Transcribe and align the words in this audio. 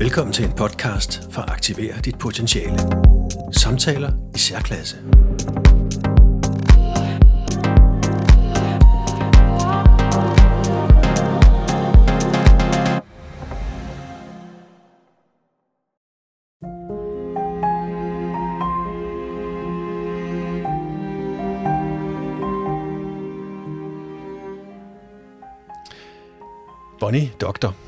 Velkommen 0.00 0.32
til 0.32 0.44
en 0.44 0.52
podcast 0.52 1.32
for 1.32 1.42
at 1.42 1.50
aktivere 1.50 2.00
dit 2.04 2.18
potentiale. 2.18 2.78
Samtaler 3.52 4.12
i 4.34 4.38
særklasse. 4.38 4.96
Bonnie, 27.00 27.30
doktor. 27.40 27.87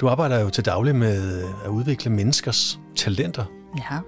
Du 0.00 0.08
arbejder 0.08 0.40
jo 0.40 0.50
til 0.50 0.64
daglig 0.64 0.96
med 0.96 1.44
at 1.64 1.68
udvikle 1.68 2.10
menneskers 2.10 2.78
talenter. 2.96 3.44
Ja. 3.78 3.98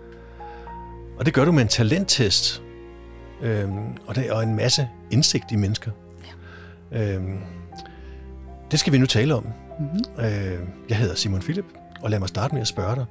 Og 1.19 1.27
det 1.27 1.35
gør 1.35 1.45
du 1.45 1.53
med 1.53 1.63
en 1.63 1.69
talenttest. 1.69 2.63
Øhm, 3.43 3.97
og, 4.07 4.15
det, 4.15 4.31
og 4.31 4.43
en 4.43 4.55
masse 4.57 4.89
indsigt 5.11 5.53
i 5.53 5.57
mennesker. 5.57 5.91
Ja. 6.93 7.15
Øhm, 7.15 7.39
det 8.71 8.81
skal 8.81 8.93
vi 8.93 8.99
nu 8.99 9.07
tale 9.07 9.35
om. 9.35 9.47
Mm-hmm. 9.79 10.25
Øh, 10.25 10.69
jeg 10.89 10.97
hedder 10.97 11.15
Simon 11.15 11.41
Philip, 11.41 11.65
og 12.03 12.11
lad 12.11 12.19
mig 12.19 12.29
starte 12.29 12.55
med 12.55 12.63
at 12.63 12.69
spørge 12.69 12.97
dig, 12.97 13.07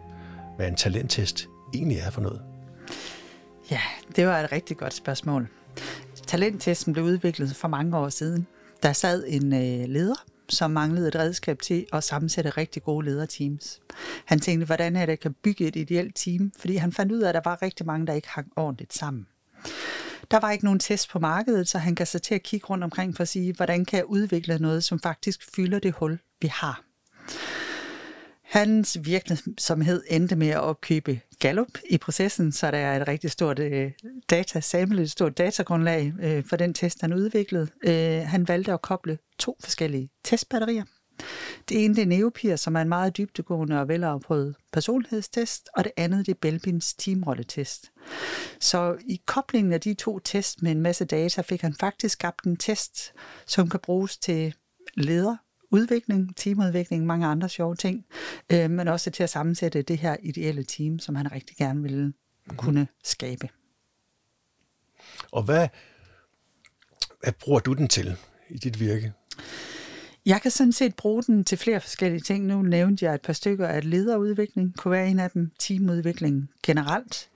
hvad 0.58 0.68
en 0.68 0.76
talenttest 0.76 1.48
egentlig 1.74 1.98
er 1.98 2.10
for 2.10 2.22
noget. 2.22 2.42
Ja, 3.72 3.82
det 4.16 4.28
var 4.28 4.40
et 4.40 4.52
rigtig 4.52 4.78
godt 4.78 4.94
spørgsmål. 4.94 5.48
Talenttesten 6.28 6.94
blev 6.94 7.06
udviklet 7.06 7.56
for 7.56 7.68
mange 7.68 7.98
år 7.98 8.10
siden. 8.10 8.48
Der 8.84 8.94
sad 8.94 9.24
en 9.28 9.54
øh, 9.54 9.90
leder, 9.90 10.26
som 10.50 10.72
manglede 10.72 11.08
et 11.08 11.16
redskab 11.16 11.62
til 11.62 11.86
at 11.94 12.04
sammensætte 12.04 12.50
rigtig 12.50 12.84
gode 12.84 13.06
lederteams. 13.06 13.80
Han 14.26 14.40
tænkte, 14.40 14.66
hvordan 14.66 14.96
er 14.96 15.00
det, 15.00 15.10
jeg 15.10 15.20
kan 15.20 15.34
bygge 15.44 15.68
et 15.68 15.76
ideelt 15.76 16.16
team? 16.16 16.52
Fordi 16.60 16.76
han 16.76 16.92
fandt 16.94 17.12
ud 17.12 17.20
af, 17.20 17.30
at 17.30 17.36
der 17.36 17.42
var 17.44 17.62
rigtig 17.62 17.86
mange, 17.86 18.08
der 18.08 18.14
ikke 18.14 18.30
hang 18.30 18.52
ordentligt 18.56 18.94
sammen. 18.94 19.28
Der 20.32 20.40
var 20.40 20.52
ikke 20.52 20.66
nogen 20.66 20.80
test 20.80 21.10
på 21.10 21.20
markedet, 21.20 21.68
så 21.68 21.78
han 21.78 21.96
kan 21.96 22.06
så 22.06 22.20
til 22.20 22.36
at 22.36 22.44
kigge 22.44 22.68
rundt 22.68 22.84
omkring 22.84 23.16
for 23.16 23.22
at 23.22 23.28
sige, 23.28 23.54
hvordan 23.54 23.86
kan 23.86 23.98
jeg 23.98 24.06
udvikle 24.06 24.58
noget, 24.60 24.84
som 24.84 25.00
faktisk 25.00 25.56
fylder 25.56 25.80
det 25.80 25.94
hul, 25.94 26.20
vi 26.42 26.48
har. 26.48 26.87
Hans 28.48 28.98
virksomhed 29.02 30.04
endte 30.10 30.36
med 30.36 30.48
at 30.48 30.60
opkøbe 30.60 31.20
Gallup 31.40 31.78
i 31.90 31.98
processen, 31.98 32.52
så 32.52 32.72
der 32.72 32.78
er 32.78 33.02
et 33.02 33.08
rigtig 33.08 33.32
stort 33.32 33.60
øh, 33.60 33.92
data 34.30 34.60
samlet, 34.60 35.02
et 35.02 35.12
stort 35.12 35.38
datagrundlag 35.38 36.14
øh, 36.22 36.44
for 36.44 36.56
den 36.56 36.74
test, 36.74 37.02
han 37.02 37.14
udviklede. 37.14 37.68
Øh, 37.84 38.28
han 38.28 38.48
valgte 38.48 38.74
at 38.74 38.82
koble 38.82 39.18
to 39.40 39.58
forskellige 39.64 40.10
testbatterier. 40.24 40.84
Det 41.70 41.86
ene 41.86 41.96
det 41.96 42.02
er 42.02 42.06
Neopir, 42.06 42.56
som 42.56 42.76
er 42.76 42.82
en 42.82 42.90
meget 42.90 43.18
dybdegående 43.18 43.80
og 43.80 43.88
velafprøvet 43.88 44.56
personlighedstest, 44.74 45.70
og 45.76 45.84
det 45.84 45.92
andet 45.98 46.26
det 46.26 46.32
er 46.32 46.38
Belbins 46.42 46.94
teamrolletest. 46.94 47.92
Så 48.60 48.98
i 49.08 49.22
koblingen 49.26 49.74
af 49.74 49.82
de 49.82 49.94
to 49.94 50.20
test 50.20 50.62
med 50.62 50.72
en 50.72 50.82
masse 50.82 51.06
data 51.06 51.42
fik 51.42 51.62
han 51.62 51.76
faktisk 51.80 52.14
skabt 52.14 52.46
en 52.46 52.58
test, 52.58 53.14
som 53.46 53.70
kan 53.70 53.80
bruges 53.80 54.18
til 54.18 54.54
leder, 54.96 55.36
udvikling, 55.72 56.36
teamudvikling, 56.36 57.06
mange 57.06 57.26
andre 57.26 57.50
sjove 57.50 57.76
ting, 57.76 58.06
øh, 58.52 58.70
men 58.72 58.88
også 58.88 59.12
til 59.12 59.24
at 59.24 59.30
sammensætte 59.30 59.82
det 59.82 59.98
her 59.98 60.16
ideelle 60.24 60.64
team, 60.64 61.00
som 61.00 61.16
han 61.16 61.32
rigtig 61.32 61.58
gerne 61.58 61.82
ville 61.82 62.06
mm-hmm. 62.06 62.58
kunne 62.58 62.88
skabe. 63.04 63.50
Og 65.32 65.44
hvad, 65.44 65.68
hvad 67.24 67.34
bruger 67.34 67.60
du 67.60 67.74
den 67.74 67.88
til 67.88 68.18
i 68.50 68.58
dit 68.58 68.80
virke? 68.80 69.14
Jeg 70.26 70.42
kan 70.42 70.52
sådan 70.52 70.72
set 70.72 70.96
bruge 70.96 71.24
den 71.24 71.44
til 71.44 71.58
flere 71.58 71.82
forskellige 71.82 72.22
ting. 72.22 72.46
Nu 72.46 72.62
nævnte 72.62 73.06
jeg 73.06 73.16
et 73.16 73.22
par 73.22 73.34
stykker 73.34 73.68
af 73.68 73.90
lederudvikling, 73.90 74.78
kunne 74.78 74.92
være 74.92 75.10
en 75.10 75.20
af 75.20 75.32
dem, 75.32 75.52
teamudvikling 75.60 76.50
generelt. 76.64 77.30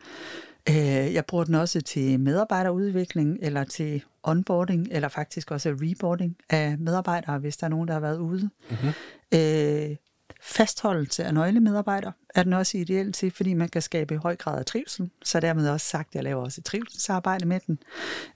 Øh, 0.69 1.13
jeg 1.13 1.25
bruger 1.25 1.43
den 1.43 1.55
også 1.55 1.81
til 1.81 2.19
medarbejderudvikling, 2.19 3.37
eller 3.41 3.63
til 3.63 4.03
onboarding, 4.23 4.87
eller 4.91 5.07
faktisk 5.07 5.51
også 5.51 5.69
reboarding 5.69 6.37
af 6.49 6.77
medarbejdere, 6.77 7.39
hvis 7.39 7.57
der 7.57 7.65
er 7.65 7.69
nogen, 7.69 7.87
der 7.87 7.93
har 7.93 8.01
været 8.01 8.17
ude. 8.17 8.49
Mm-hmm. 8.69 8.91
Øh, 9.33 9.95
fastholdelse 10.41 11.23
af 11.23 11.33
nøglemedarbejdere 11.33 12.11
er 12.35 12.43
den 12.43 12.53
også 12.53 12.77
ideelt 12.77 13.15
til, 13.15 13.31
fordi 13.31 13.53
man 13.53 13.69
kan 13.69 13.81
skabe 13.81 14.17
høj 14.17 14.35
grad 14.35 14.59
af 14.59 14.65
trivsel. 14.65 15.09
Så 15.23 15.39
dermed 15.39 15.69
også 15.69 15.87
sagt, 15.87 16.09
at 16.09 16.15
jeg 16.15 16.23
laver 16.23 16.43
også 16.43 16.61
et 16.61 16.65
trivselsarbejde 16.65 17.45
med 17.45 17.59
den. 17.67 17.79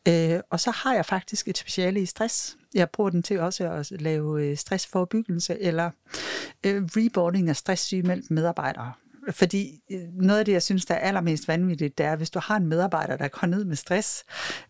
Øh, 0.07 0.39
og 0.49 0.59
så 0.59 0.71
har 0.71 0.93
jeg 0.93 1.05
faktisk 1.05 1.47
et 1.47 1.57
speciale 1.57 2.01
i 2.01 2.05
stress. 2.05 2.57
Jeg 2.73 2.89
bruger 2.89 3.09
den 3.09 3.23
til 3.23 3.39
også 3.39 3.69
at 3.71 4.01
lave 4.01 4.43
øh, 4.43 4.57
stressforebyggelse 4.57 5.61
eller 5.61 5.91
øh, 6.65 6.83
reboarding 6.83 7.49
af 7.49 7.55
stresssygemeldte 7.55 8.33
medarbejdere. 8.33 8.91
Fordi 9.31 9.81
øh, 9.91 9.99
noget 10.13 10.39
af 10.39 10.45
det, 10.45 10.51
jeg 10.51 10.63
synes, 10.63 10.85
der 10.85 10.95
er 10.95 10.99
allermest 10.99 11.47
vanvittigt, 11.47 11.97
det 11.97 12.05
er, 12.05 12.15
hvis 12.15 12.29
du 12.29 12.39
har 12.39 12.57
en 12.57 12.67
medarbejder, 12.67 13.17
der 13.17 13.27
går 13.27 13.47
ned 13.47 13.65
med 13.65 13.75
stress, 13.75 14.23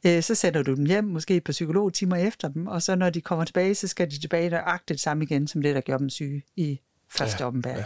øh, 0.06 0.24
så 0.24 0.36
sender 0.36 0.64
du 0.64 0.76
dem 0.76 0.86
hjem, 0.86 1.04
måske 1.04 1.42
på 1.42 1.52
psykologtimer 1.52 2.16
efter 2.16 2.48
dem, 2.48 2.68
og 2.68 2.82
så 2.82 2.96
når 2.96 3.10
de 3.10 3.22
kommer 3.22 3.46
tilbage, 3.46 3.76
så 3.76 3.88
skal 3.88 4.12
de 4.12 4.20
tilbage 4.20 4.54
og 4.54 4.74
agte 4.74 4.94
det 4.94 5.02
samme 5.02 5.24
igen, 5.24 5.48
som 5.48 5.62
det, 5.62 5.76
der 5.76 5.82
gjorde 5.82 6.00
dem 6.00 6.10
syge 6.10 6.44
i 6.56 6.80
første 7.10 7.38
ja, 7.40 7.48
ombæring. 7.48 7.80
Ja. 7.80 7.86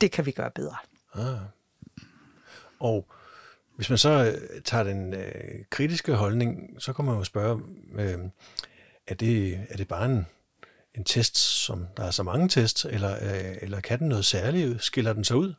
Det 0.00 0.10
kan 0.10 0.26
vi 0.26 0.30
gøre 0.30 0.50
bedre. 0.50 0.76
Ah. 1.14 1.38
Og 2.80 3.08
hvis 3.76 3.88
man 3.88 3.98
så 3.98 4.10
øh, 4.10 4.62
tager 4.64 4.84
den 4.84 5.14
øh, 5.14 5.64
kritiske 5.70 6.14
holdning, 6.14 6.76
så 6.78 6.92
kan 6.92 7.04
man 7.04 7.14
jo 7.14 7.24
spørge, 7.24 7.62
øh, 7.98 8.18
er, 9.06 9.14
det, 9.14 9.60
er 9.68 9.76
det 9.76 9.88
bare 9.88 10.06
en, 10.06 10.26
en 10.94 11.04
test, 11.04 11.36
som 11.36 11.86
der 11.96 12.04
er 12.04 12.10
så 12.10 12.22
mange 12.22 12.48
tests, 12.48 12.84
eller, 12.84 13.14
øh, 13.14 13.56
eller 13.62 13.80
kan 13.80 13.98
den 13.98 14.08
noget 14.08 14.24
særligt? 14.24 14.82
Skiller 14.82 15.12
den 15.12 15.24
sig 15.24 15.36
ud? 15.36 15.54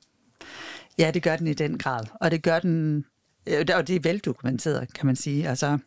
Ja, 0.97 1.11
det 1.11 1.23
gør 1.23 1.35
den 1.35 1.47
i 1.47 1.53
den 1.53 1.77
grad. 1.77 2.05
Og 2.21 2.31
det 2.31 2.43
gør 2.43 2.59
den 2.59 3.05
øh, 3.47 3.65
og 3.75 3.87
det 3.87 3.95
er 3.95 3.99
veldokumenteret, 4.03 4.93
kan 4.93 5.05
man 5.05 5.15
sige. 5.15 5.49
Altså, 5.49 5.77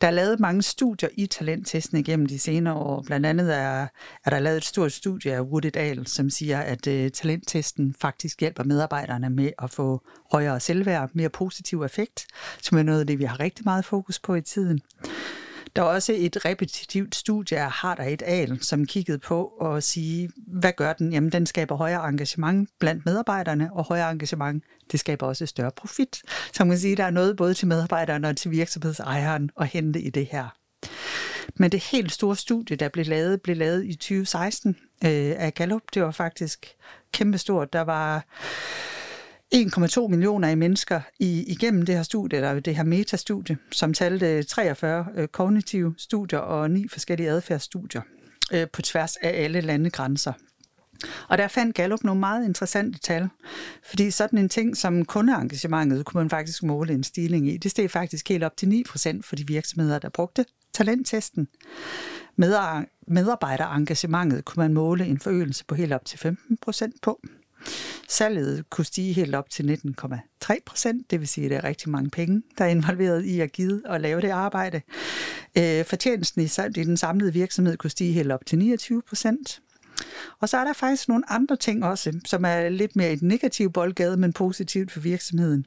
der 0.00 0.06
er 0.06 0.10
lavet 0.10 0.40
mange 0.40 0.62
studier 0.62 1.08
i 1.14 1.26
talenttesten 1.26 1.98
igennem 1.98 2.26
de 2.26 2.38
senere 2.38 2.74
år. 2.74 3.02
Blandt 3.02 3.26
andet 3.26 3.56
er, 3.56 3.86
er 4.24 4.30
der 4.30 4.38
lavet 4.38 4.56
et 4.56 4.64
stort 4.64 4.92
studie 4.92 5.34
af 5.34 5.40
Woody 5.40 5.70
Dahl, 5.74 6.06
som 6.06 6.30
siger, 6.30 6.58
at 6.58 6.86
uh, 6.86 7.08
talenttesten 7.08 7.94
faktisk 8.00 8.40
hjælper 8.40 8.64
medarbejderne 8.64 9.30
med 9.30 9.50
at 9.62 9.70
få 9.70 10.02
højere 10.32 10.60
selvværd, 10.60 11.10
mere 11.12 11.28
positiv 11.28 11.82
effekt, 11.82 12.26
som 12.62 12.78
er 12.78 12.82
noget 12.82 13.00
af 13.00 13.06
det, 13.06 13.18
vi 13.18 13.24
har 13.24 13.40
rigtig 13.40 13.64
meget 13.64 13.84
fokus 13.84 14.18
på 14.18 14.34
i 14.34 14.42
tiden. 14.42 14.80
Der 15.76 15.82
er 15.82 15.86
også 15.86 16.14
et 16.16 16.44
repetitivt 16.44 17.14
studie 17.14 17.58
af 17.58 17.70
Harder 17.70 18.04
et 18.04 18.22
Al, 18.26 18.58
som 18.62 18.86
kiggede 18.86 19.18
på 19.18 19.46
at 19.46 19.84
sige, 19.84 20.30
hvad 20.36 20.72
gør 20.72 20.92
den? 20.92 21.12
Jamen, 21.12 21.32
den 21.32 21.46
skaber 21.46 21.76
højere 21.76 22.08
engagement 22.08 22.70
blandt 22.78 23.06
medarbejderne, 23.06 23.70
og 23.72 23.84
højere 23.84 24.10
engagement, 24.10 24.64
det 24.92 25.00
skaber 25.00 25.26
også 25.26 25.46
større 25.46 25.70
profit. 25.76 26.22
Så 26.52 26.64
man 26.64 26.70
kan 26.70 26.78
sige, 26.78 26.96
der 26.96 27.04
er 27.04 27.10
noget 27.10 27.36
både 27.36 27.54
til 27.54 27.68
medarbejderne 27.68 28.28
og 28.28 28.36
til 28.36 28.50
virksomhedsejeren 28.50 29.50
at 29.60 29.66
hente 29.66 30.00
i 30.00 30.10
det 30.10 30.26
her. 30.26 30.48
Men 31.54 31.72
det 31.72 31.80
helt 31.80 32.12
store 32.12 32.36
studie, 32.36 32.76
der 32.76 32.88
blev 32.88 33.06
lavet, 33.06 33.42
blev 33.42 33.56
lavet 33.56 33.84
i 33.84 33.94
2016 33.94 34.76
øh, 35.04 35.34
af 35.38 35.54
Gallup. 35.54 35.82
Det 35.94 36.02
var 36.02 36.10
faktisk 36.10 36.66
kæmpestort. 37.12 37.72
Der 37.72 37.80
var 37.80 38.24
1,2 39.54 40.08
millioner 40.08 40.48
af 40.48 40.56
mennesker 40.56 41.00
i, 41.18 41.42
igennem 41.42 41.82
det 41.86 41.94
her 41.94 42.02
studie, 42.02 42.36
eller 42.36 42.60
det 42.60 42.76
her 42.76 42.84
metastudie, 42.84 43.56
som 43.72 43.94
talte 43.94 44.42
43 44.42 45.06
øh, 45.16 45.28
kognitive 45.28 45.94
studier 45.98 46.38
og 46.38 46.70
ni 46.70 46.88
forskellige 46.88 47.30
adfærdsstudier 47.30 48.02
øh, 48.52 48.66
på 48.72 48.82
tværs 48.82 49.16
af 49.16 49.44
alle 49.44 49.60
landegrænser. 49.60 50.32
Og 51.28 51.38
der 51.38 51.48
fandt 51.48 51.76
Gallup 51.76 52.04
nogle 52.04 52.20
meget 52.20 52.44
interessante 52.44 52.98
tal, 52.98 53.28
fordi 53.90 54.10
sådan 54.10 54.38
en 54.38 54.48
ting 54.48 54.76
som 54.76 55.04
kundeengagementet 55.04 56.04
kunne 56.04 56.20
man 56.20 56.30
faktisk 56.30 56.62
måle 56.62 56.92
en 56.92 57.04
stigning 57.04 57.48
i. 57.48 57.56
Det 57.56 57.70
steg 57.70 57.90
faktisk 57.90 58.28
helt 58.28 58.44
op 58.44 58.56
til 58.56 58.84
9% 58.88 59.20
for 59.22 59.36
de 59.36 59.46
virksomheder, 59.46 59.98
der 59.98 60.08
brugte 60.08 60.44
talenttesten. 60.72 61.48
Medarbejderengagementet 63.06 64.44
kunne 64.44 64.62
man 64.62 64.74
måle 64.74 65.06
en 65.06 65.20
forøgelse 65.20 65.64
på 65.64 65.74
helt 65.74 65.92
op 65.92 66.04
til 66.04 66.36
15% 66.66 66.90
på. 67.02 67.20
Salget 68.08 68.70
kunne 68.70 68.84
stige 68.84 69.12
helt 69.12 69.34
op 69.34 69.50
til 69.50 69.80
19,3 70.44 70.56
procent, 70.66 71.10
det 71.10 71.20
vil 71.20 71.28
sige, 71.28 71.44
at 71.44 71.50
det 71.50 71.56
er 71.56 71.64
rigtig 71.64 71.90
mange 71.90 72.10
penge, 72.10 72.42
der 72.58 72.64
er 72.64 72.68
involveret 72.68 73.24
i 73.24 73.40
at 73.40 73.52
give 73.52 73.82
og 73.86 74.00
lave 74.00 74.20
det 74.20 74.30
arbejde. 74.30 74.80
Øh, 75.58 75.84
fortjenesten 75.84 76.42
i 76.42 76.84
den 76.84 76.96
samlede 76.96 77.32
virksomhed 77.32 77.76
kunne 77.76 77.90
stige 77.90 78.12
helt 78.12 78.32
op 78.32 78.46
til 78.46 78.58
29 78.58 79.02
procent. 79.02 79.60
Og 80.40 80.48
så 80.48 80.56
er 80.56 80.64
der 80.64 80.72
faktisk 80.72 81.08
nogle 81.08 81.30
andre 81.32 81.56
ting 81.56 81.84
også, 81.84 82.20
som 82.24 82.44
er 82.44 82.68
lidt 82.68 82.96
mere 82.96 83.12
et 83.12 83.22
negativt 83.22 83.72
boldgade, 83.72 84.16
men 84.16 84.32
positivt 84.32 84.92
for 84.92 85.00
virksomheden. 85.00 85.66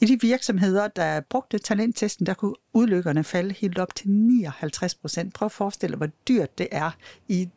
I 0.00 0.06
de 0.06 0.20
virksomheder, 0.20 0.88
der 0.88 1.20
brugte 1.20 1.58
talenttesten, 1.58 2.26
der 2.26 2.34
kunne 2.34 2.54
udlykkerne 2.72 3.24
falde 3.24 3.54
helt 3.54 3.78
op 3.78 3.94
til 3.94 4.10
59 4.10 4.94
procent. 4.94 5.34
Prøv 5.34 5.46
at 5.46 5.52
forestille 5.52 5.90
dig, 5.90 5.96
hvor 5.96 6.08
dyrt 6.28 6.58
det 6.58 6.68
er 6.70 6.90
i 7.28 7.48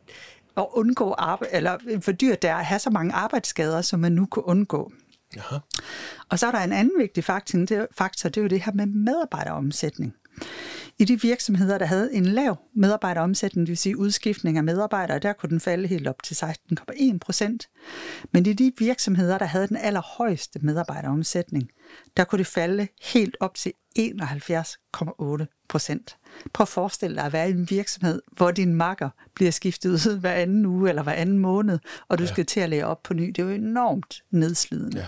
at 0.56 0.66
undgå 0.72 1.12
arbejde, 1.18 1.54
eller 1.54 1.78
for 2.00 2.12
dyrt 2.12 2.42
det 2.42 2.50
er 2.50 2.54
at 2.54 2.64
have 2.64 2.78
så 2.78 2.90
mange 2.90 3.12
arbejdsskader, 3.12 3.82
som 3.82 4.00
man 4.00 4.12
nu 4.12 4.26
kunne 4.26 4.46
undgå. 4.46 4.92
Jaha. 5.36 5.58
Og 6.28 6.38
så 6.38 6.46
er 6.46 6.50
der 6.50 6.58
en 6.58 6.72
anden 6.72 6.98
vigtig 6.98 7.24
faktor, 7.24 7.58
det, 7.58 7.86
faktor, 7.92 8.28
det 8.28 8.36
er 8.36 8.42
jo 8.42 8.48
det 8.48 8.62
her 8.62 8.72
med 8.72 8.86
medarbejderomsætning. 8.86 10.14
I 10.98 11.04
de 11.04 11.20
virksomheder, 11.20 11.78
der 11.78 11.86
havde 11.86 12.14
en 12.14 12.26
lav 12.26 12.56
medarbejderomsætning, 12.74 13.66
det 13.66 13.70
vil 13.70 13.76
sige 13.78 13.98
udskiftning 13.98 14.56
af 14.56 14.64
medarbejdere, 14.64 15.18
der 15.18 15.32
kunne 15.32 15.50
den 15.50 15.60
falde 15.60 15.88
helt 15.88 16.08
op 16.08 16.22
til 16.22 16.34
16,1 16.34 17.18
procent. 17.18 17.68
Men 18.32 18.46
i 18.46 18.52
de 18.52 18.72
virksomheder, 18.78 19.38
der 19.38 19.44
havde 19.44 19.68
den 19.68 19.76
allerhøjeste 19.76 20.58
medarbejderomsætning, 20.62 21.70
der 22.16 22.24
kunne 22.24 22.38
det 22.38 22.46
falde 22.46 22.88
helt 23.02 23.36
op 23.40 23.54
til 23.54 23.72
71,8 23.98 25.46
procent. 25.68 26.16
Prøv 26.52 26.64
at 26.64 26.68
forestille 26.68 27.16
dig 27.16 27.24
at 27.24 27.32
være 27.32 27.48
i 27.48 27.52
en 27.52 27.70
virksomhed, 27.70 28.22
hvor 28.32 28.50
din 28.50 28.74
makker 28.74 29.10
bliver 29.34 29.50
skiftet 29.50 29.90
ud 29.90 30.18
hver 30.20 30.32
anden 30.32 30.66
uge 30.66 30.88
eller 30.88 31.02
hver 31.02 31.12
anden 31.12 31.38
måned, 31.38 31.78
og 32.08 32.18
du 32.18 32.22
ja. 32.22 32.28
skal 32.32 32.46
til 32.46 32.60
at 32.60 32.68
lære 32.68 32.84
op 32.84 33.02
på 33.02 33.14
ny. 33.14 33.26
Det 33.26 33.38
er 33.38 33.42
jo 33.42 33.50
enormt 33.50 34.22
nedslidende. 34.30 34.98
Ja. 34.98 35.06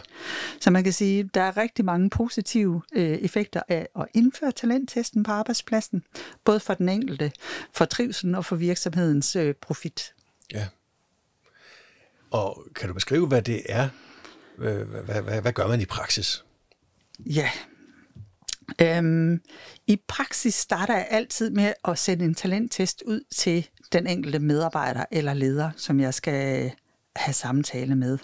Så 0.60 0.70
man 0.70 0.84
kan 0.84 0.92
sige, 0.92 1.20
at 1.20 1.34
der 1.34 1.40
er 1.40 1.56
rigtig 1.56 1.84
mange 1.84 2.10
positive 2.10 2.82
øh, 2.92 3.10
effekter 3.10 3.62
af 3.68 3.88
at 3.98 4.06
indføre 4.14 4.52
talenttesten 4.52 5.22
på 5.22 5.32
arbejdspladsen, 5.32 6.02
både 6.44 6.60
for 6.60 6.74
den 6.74 6.88
enkelte, 6.88 7.32
for 7.72 7.84
trivselen 7.84 8.34
og 8.34 8.44
for 8.44 8.56
virksomhedens 8.56 9.36
øh, 9.36 9.54
profit. 9.54 10.14
Ja. 10.52 10.66
Og 12.30 12.66
kan 12.74 12.88
du 12.88 12.94
beskrive, 12.94 13.26
hvad 13.26 13.42
det 13.42 13.62
er? 13.68 13.88
Hvad, 14.58 14.74
hvad, 14.74 15.22
hvad, 15.22 15.40
hvad 15.40 15.52
gør 15.52 15.68
man 15.68 15.80
i 15.80 15.84
praksis? 15.84 16.44
Ja, 17.26 17.50
Øhm, 18.82 19.40
I 19.86 19.96
praksis 20.08 20.54
starter 20.54 20.94
jeg 20.94 21.06
altid 21.10 21.50
med 21.50 21.72
at 21.84 21.98
sende 21.98 22.24
en 22.24 22.34
talenttest 22.34 23.02
ud 23.06 23.20
til 23.34 23.68
den 23.92 24.06
enkelte 24.06 24.38
medarbejder 24.38 25.04
eller 25.10 25.34
leder, 25.34 25.70
som 25.76 26.00
jeg 26.00 26.14
skal 26.14 26.72
have 27.16 27.34
samtale 27.34 27.96
med. 27.96 28.18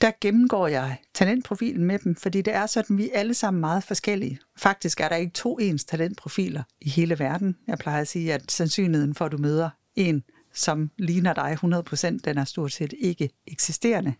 Der 0.00 0.12
gennemgår 0.20 0.68
jeg 0.68 0.96
talentprofilen 1.14 1.84
med 1.84 1.98
dem, 1.98 2.16
fordi 2.16 2.42
det 2.42 2.54
er 2.54 2.66
sådan, 2.66 2.98
vi 2.98 3.10
er 3.14 3.18
alle 3.18 3.34
sammen 3.34 3.60
meget 3.60 3.84
forskellige. 3.84 4.38
Faktisk 4.56 5.00
er 5.00 5.08
der 5.08 5.16
ikke 5.16 5.32
to 5.32 5.58
ens 5.58 5.84
talentprofiler 5.84 6.62
i 6.80 6.88
hele 6.88 7.18
verden. 7.18 7.56
Jeg 7.66 7.78
plejer 7.78 8.00
at 8.00 8.08
sige, 8.08 8.34
at 8.34 8.52
sandsynligheden 8.52 9.14
for, 9.14 9.24
at 9.24 9.32
du 9.32 9.38
møder 9.38 9.70
en, 9.96 10.24
som 10.54 10.90
ligner 10.98 11.32
dig 11.32 11.58
100%, 11.64 12.18
den 12.24 12.38
er 12.38 12.44
stort 12.44 12.72
set 12.72 12.94
ikke 12.98 13.30
eksisterende. 13.46 14.14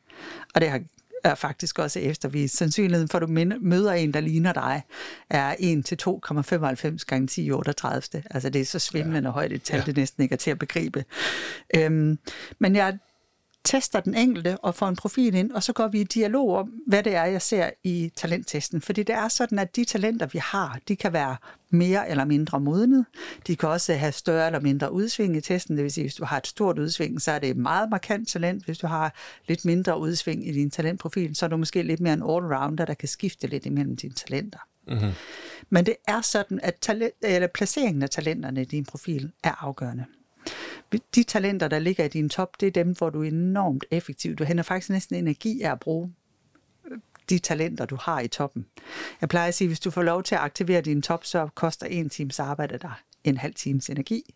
Og 0.54 0.60
det 0.60 0.70
har 0.70 0.80
er 1.24 1.34
faktisk 1.34 1.78
også 1.78 1.98
eftervist. 1.98 2.56
Sandsynligheden 2.56 3.08
for, 3.08 3.18
at 3.18 3.22
du 3.22 3.56
møder 3.60 3.92
en, 3.92 4.14
der 4.14 4.20
ligner 4.20 4.52
dig, 4.52 4.82
er 5.30 5.54
1 5.58 5.84
til 5.84 5.98
2,95 6.08 7.04
gange 7.06 7.26
10 7.26 7.50
38. 7.50 8.22
Altså 8.30 8.50
det 8.50 8.60
er 8.60 8.64
så 8.64 8.78
svimlende 8.78 9.28
ja. 9.28 9.32
højt 9.32 9.52
et 9.52 9.62
tal, 9.62 9.78
ja. 9.78 9.84
det 9.84 9.96
næsten 9.96 10.22
ikke 10.22 10.32
er 10.32 10.36
til 10.36 10.50
at 10.50 10.58
begribe. 10.58 11.04
Øhm, 11.76 12.18
men 12.58 12.76
jeg 12.76 12.98
tester 13.64 14.00
den 14.00 14.14
enkelte 14.14 14.58
og 14.58 14.74
får 14.74 14.88
en 14.88 14.96
profil 14.96 15.34
ind, 15.34 15.52
og 15.52 15.62
så 15.62 15.72
går 15.72 15.88
vi 15.88 16.00
i 16.00 16.04
dialog 16.04 16.56
om, 16.56 16.72
hvad 16.86 17.02
det 17.02 17.14
er, 17.14 17.24
jeg 17.24 17.42
ser 17.42 17.70
i 17.84 18.12
talenttesten. 18.16 18.80
Fordi 18.80 19.02
det 19.02 19.14
er 19.14 19.28
sådan, 19.28 19.58
at 19.58 19.76
de 19.76 19.84
talenter, 19.84 20.26
vi 20.26 20.38
har, 20.38 20.78
de 20.88 20.96
kan 20.96 21.12
være 21.12 21.36
mere 21.70 22.10
eller 22.10 22.24
mindre 22.24 22.60
modnet. 22.60 23.06
De 23.46 23.56
kan 23.56 23.68
også 23.68 23.94
have 23.94 24.12
større 24.12 24.46
eller 24.46 24.60
mindre 24.60 24.92
udsving 24.92 25.36
i 25.36 25.40
testen. 25.40 25.76
Det 25.76 25.82
vil 25.84 25.92
sige, 25.92 26.04
hvis 26.04 26.14
du 26.14 26.24
har 26.24 26.36
et 26.36 26.46
stort 26.46 26.78
udsving, 26.78 27.22
så 27.22 27.32
er 27.32 27.38
det 27.38 27.50
et 27.50 27.56
meget 27.56 27.90
markant 27.90 28.28
talent. 28.28 28.64
Hvis 28.64 28.78
du 28.78 28.86
har 28.86 29.14
lidt 29.48 29.64
mindre 29.64 29.98
udsving 29.98 30.48
i 30.48 30.52
din 30.52 30.70
talentprofil, 30.70 31.36
så 31.36 31.46
er 31.46 31.50
du 31.50 31.56
måske 31.56 31.82
lidt 31.82 32.00
mere 32.00 32.14
en 32.14 32.22
all-rounder, 32.22 32.84
der 32.84 32.94
kan 32.94 33.08
skifte 33.08 33.46
lidt 33.46 33.66
imellem 33.66 33.96
dine 33.96 34.14
talenter. 34.14 34.58
Mm-hmm. 34.88 35.12
Men 35.70 35.86
det 35.86 35.96
er 36.08 36.20
sådan, 36.20 36.60
at 36.62 36.74
talent, 36.80 37.14
eller 37.22 37.48
placeringen 37.48 38.02
af 38.02 38.10
talenterne 38.10 38.62
i 38.62 38.64
din 38.64 38.84
profil 38.84 39.32
er 39.44 39.64
afgørende 39.64 40.04
de 41.14 41.22
talenter, 41.22 41.68
der 41.68 41.78
ligger 41.78 42.04
i 42.04 42.08
din 42.08 42.28
top, 42.28 42.60
det 42.60 42.66
er 42.66 42.70
dem, 42.70 42.96
hvor 42.96 43.10
du 43.10 43.22
er 43.22 43.28
enormt 43.28 43.84
effektiv. 43.90 44.36
Du 44.36 44.44
henter 44.44 44.64
faktisk 44.64 44.90
næsten 44.90 45.16
energi 45.16 45.62
af 45.62 45.72
at 45.72 45.80
bruge 45.80 46.12
øh, 46.90 46.98
de 47.28 47.38
talenter, 47.38 47.84
du 47.84 47.96
har 48.00 48.20
i 48.20 48.28
toppen. 48.28 48.66
Jeg 49.20 49.28
plejer 49.28 49.48
at 49.48 49.54
sige, 49.54 49.66
at 49.66 49.68
hvis 49.68 49.80
du 49.80 49.90
får 49.90 50.02
lov 50.02 50.22
til 50.22 50.34
at 50.34 50.40
aktivere 50.40 50.80
din 50.80 51.02
top, 51.02 51.24
så 51.24 51.48
koster 51.54 51.86
en 51.86 52.10
times 52.10 52.40
arbejde 52.40 52.78
dig 52.78 52.92
en 53.24 53.36
halv 53.36 53.54
times 53.54 53.90
energi. 53.90 54.34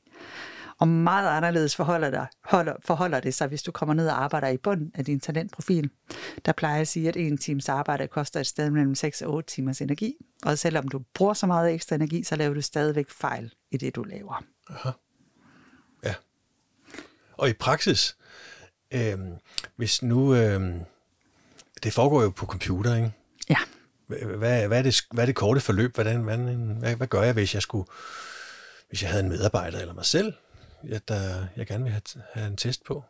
Og 0.79 0.89
meget 0.89 1.29
anderledes 1.29 1.77
forholder, 1.77 2.11
dig, 2.11 2.27
holder, 2.45 2.75
forholder 2.85 3.21
det 3.21 3.35
sig, 3.35 3.49
hvis 3.49 3.63
du 3.63 3.73
kommer 3.73 3.95
ned 3.95 4.09
og 4.09 4.25
arbejder 4.25 4.49
i 4.49 4.57
bunden 4.57 4.91
af 4.95 5.05
din 5.05 5.21
talentprofil. 5.21 5.91
Der 6.45 6.53
plejer 6.53 6.75
jeg 6.75 6.81
at 6.81 6.89
sige, 6.89 7.09
at 7.09 7.17
en 7.17 7.39
times 7.39 7.69
arbejde 7.69 8.07
koster 8.07 8.41
et 8.41 8.47
sted 8.47 8.71
mellem 8.71 8.95
6 8.95 9.23
og 9.23 9.35
8 9.35 9.49
timers 9.49 9.81
energi. 9.81 10.15
Og 10.45 10.59
selvom 10.59 10.89
du 10.89 11.01
bruger 11.15 11.35
så 11.35 11.47
meget 11.47 11.75
ekstra 11.75 11.97
energi, 11.97 12.23
så 12.23 12.37
laver 12.37 12.55
du 12.55 12.63
stadigvæk 12.63 13.11
fejl 13.11 13.55
i 13.71 13.77
det, 13.77 13.95
du 13.95 14.03
laver. 14.03 14.45
Aha. 14.71 14.91
Og 17.39 17.49
i 17.49 17.53
praksis, 17.53 18.17
øh, 18.95 19.19
hvis 19.77 20.03
nu, 20.03 20.35
øh, 20.35 20.61
det 21.83 21.93
foregår 21.93 22.23
jo 22.23 22.31
på 22.31 22.47
computer, 22.47 22.97
ikke? 22.97 23.13
Ja. 23.51 23.59
Hvad, 24.07 24.69
hvad, 24.69 24.79
er 24.79 24.83
det, 24.83 25.01
hvad 25.11 25.25
er 25.25 25.27
det 25.27 25.35
korte 25.35 25.61
forløb? 25.61 25.95
Hvordan, 25.95 26.21
hvad, 26.21 26.37
hvad, 26.37 26.97
hvad 26.97 27.07
gør 27.07 27.23
jeg, 27.23 27.33
hvis 27.33 27.55
jeg 27.55 27.63
skulle, 27.63 27.89
hvis 28.89 29.03
jeg 29.03 29.11
havde 29.11 29.23
en 29.23 29.29
medarbejder 29.29 29.81
eller 29.81 29.95
mig 29.95 30.05
selv, 30.05 30.33
jeg, 30.85 31.09
der, 31.09 31.47
jeg 31.57 31.67
gerne 31.67 31.85
vil 31.85 31.93
have, 31.93 32.23
have 32.33 32.47
en 32.47 32.57
test 32.57 32.85
på? 32.85 33.05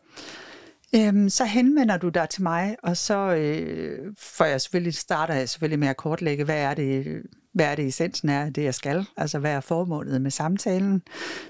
Øhm, 0.95 1.31
så 1.31 1.45
henvender 1.45 1.97
du 1.97 2.09
dig 2.09 2.29
til 2.29 2.43
mig, 2.43 2.77
og 2.83 2.97
så 2.97 3.35
øh, 3.35 4.15
får 4.19 4.45
jeg 4.45 4.61
selvfølgelig, 4.61 4.95
starter 4.95 5.35
jeg 5.35 5.49
selvfølgelig 5.49 5.79
med 5.79 5.89
at 5.89 5.97
kortlægge, 5.97 6.45
hvad 6.45 6.59
er 6.59 6.75
det, 6.75 7.23
hvad 7.53 7.67
er 7.67 7.75
det 7.75 7.87
essensen 7.87 8.29
er 8.29 8.51
det, 8.51 8.65
jeg 8.65 8.75
skal? 8.75 9.07
Altså, 9.17 9.39
hvad 9.39 9.53
er 9.53 9.61
formålet 9.61 10.23
med 10.23 10.31
samtalen? 10.31 11.03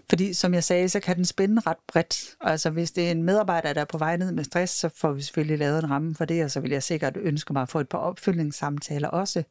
Fordi, 0.08 0.34
som 0.34 0.54
jeg 0.54 0.64
sagde, 0.64 0.88
så 0.88 1.00
kan 1.00 1.16
den 1.16 1.24
spænde 1.24 1.62
ret 1.66 1.76
bredt. 1.88 2.36
Altså, 2.40 2.70
hvis 2.70 2.90
det 2.90 3.06
er 3.06 3.10
en 3.10 3.22
medarbejder, 3.22 3.72
der 3.72 3.80
er 3.80 3.84
på 3.84 3.98
vej 3.98 4.16
ned 4.16 4.32
med 4.32 4.44
stress, 4.44 4.72
så 4.72 4.88
får 4.96 5.12
vi 5.12 5.22
selvfølgelig 5.22 5.58
lavet 5.58 5.84
en 5.84 5.90
ramme 5.90 6.14
for 6.14 6.24
det, 6.24 6.44
og 6.44 6.50
så 6.50 6.60
vil 6.60 6.70
jeg 6.70 6.82
sikkert 6.82 7.16
ønske 7.20 7.52
mig 7.52 7.62
at 7.62 7.68
få 7.68 7.80
et 7.80 7.88
par 7.88 7.98
opfølgningssamtaler 7.98 9.08
også. 9.08 9.42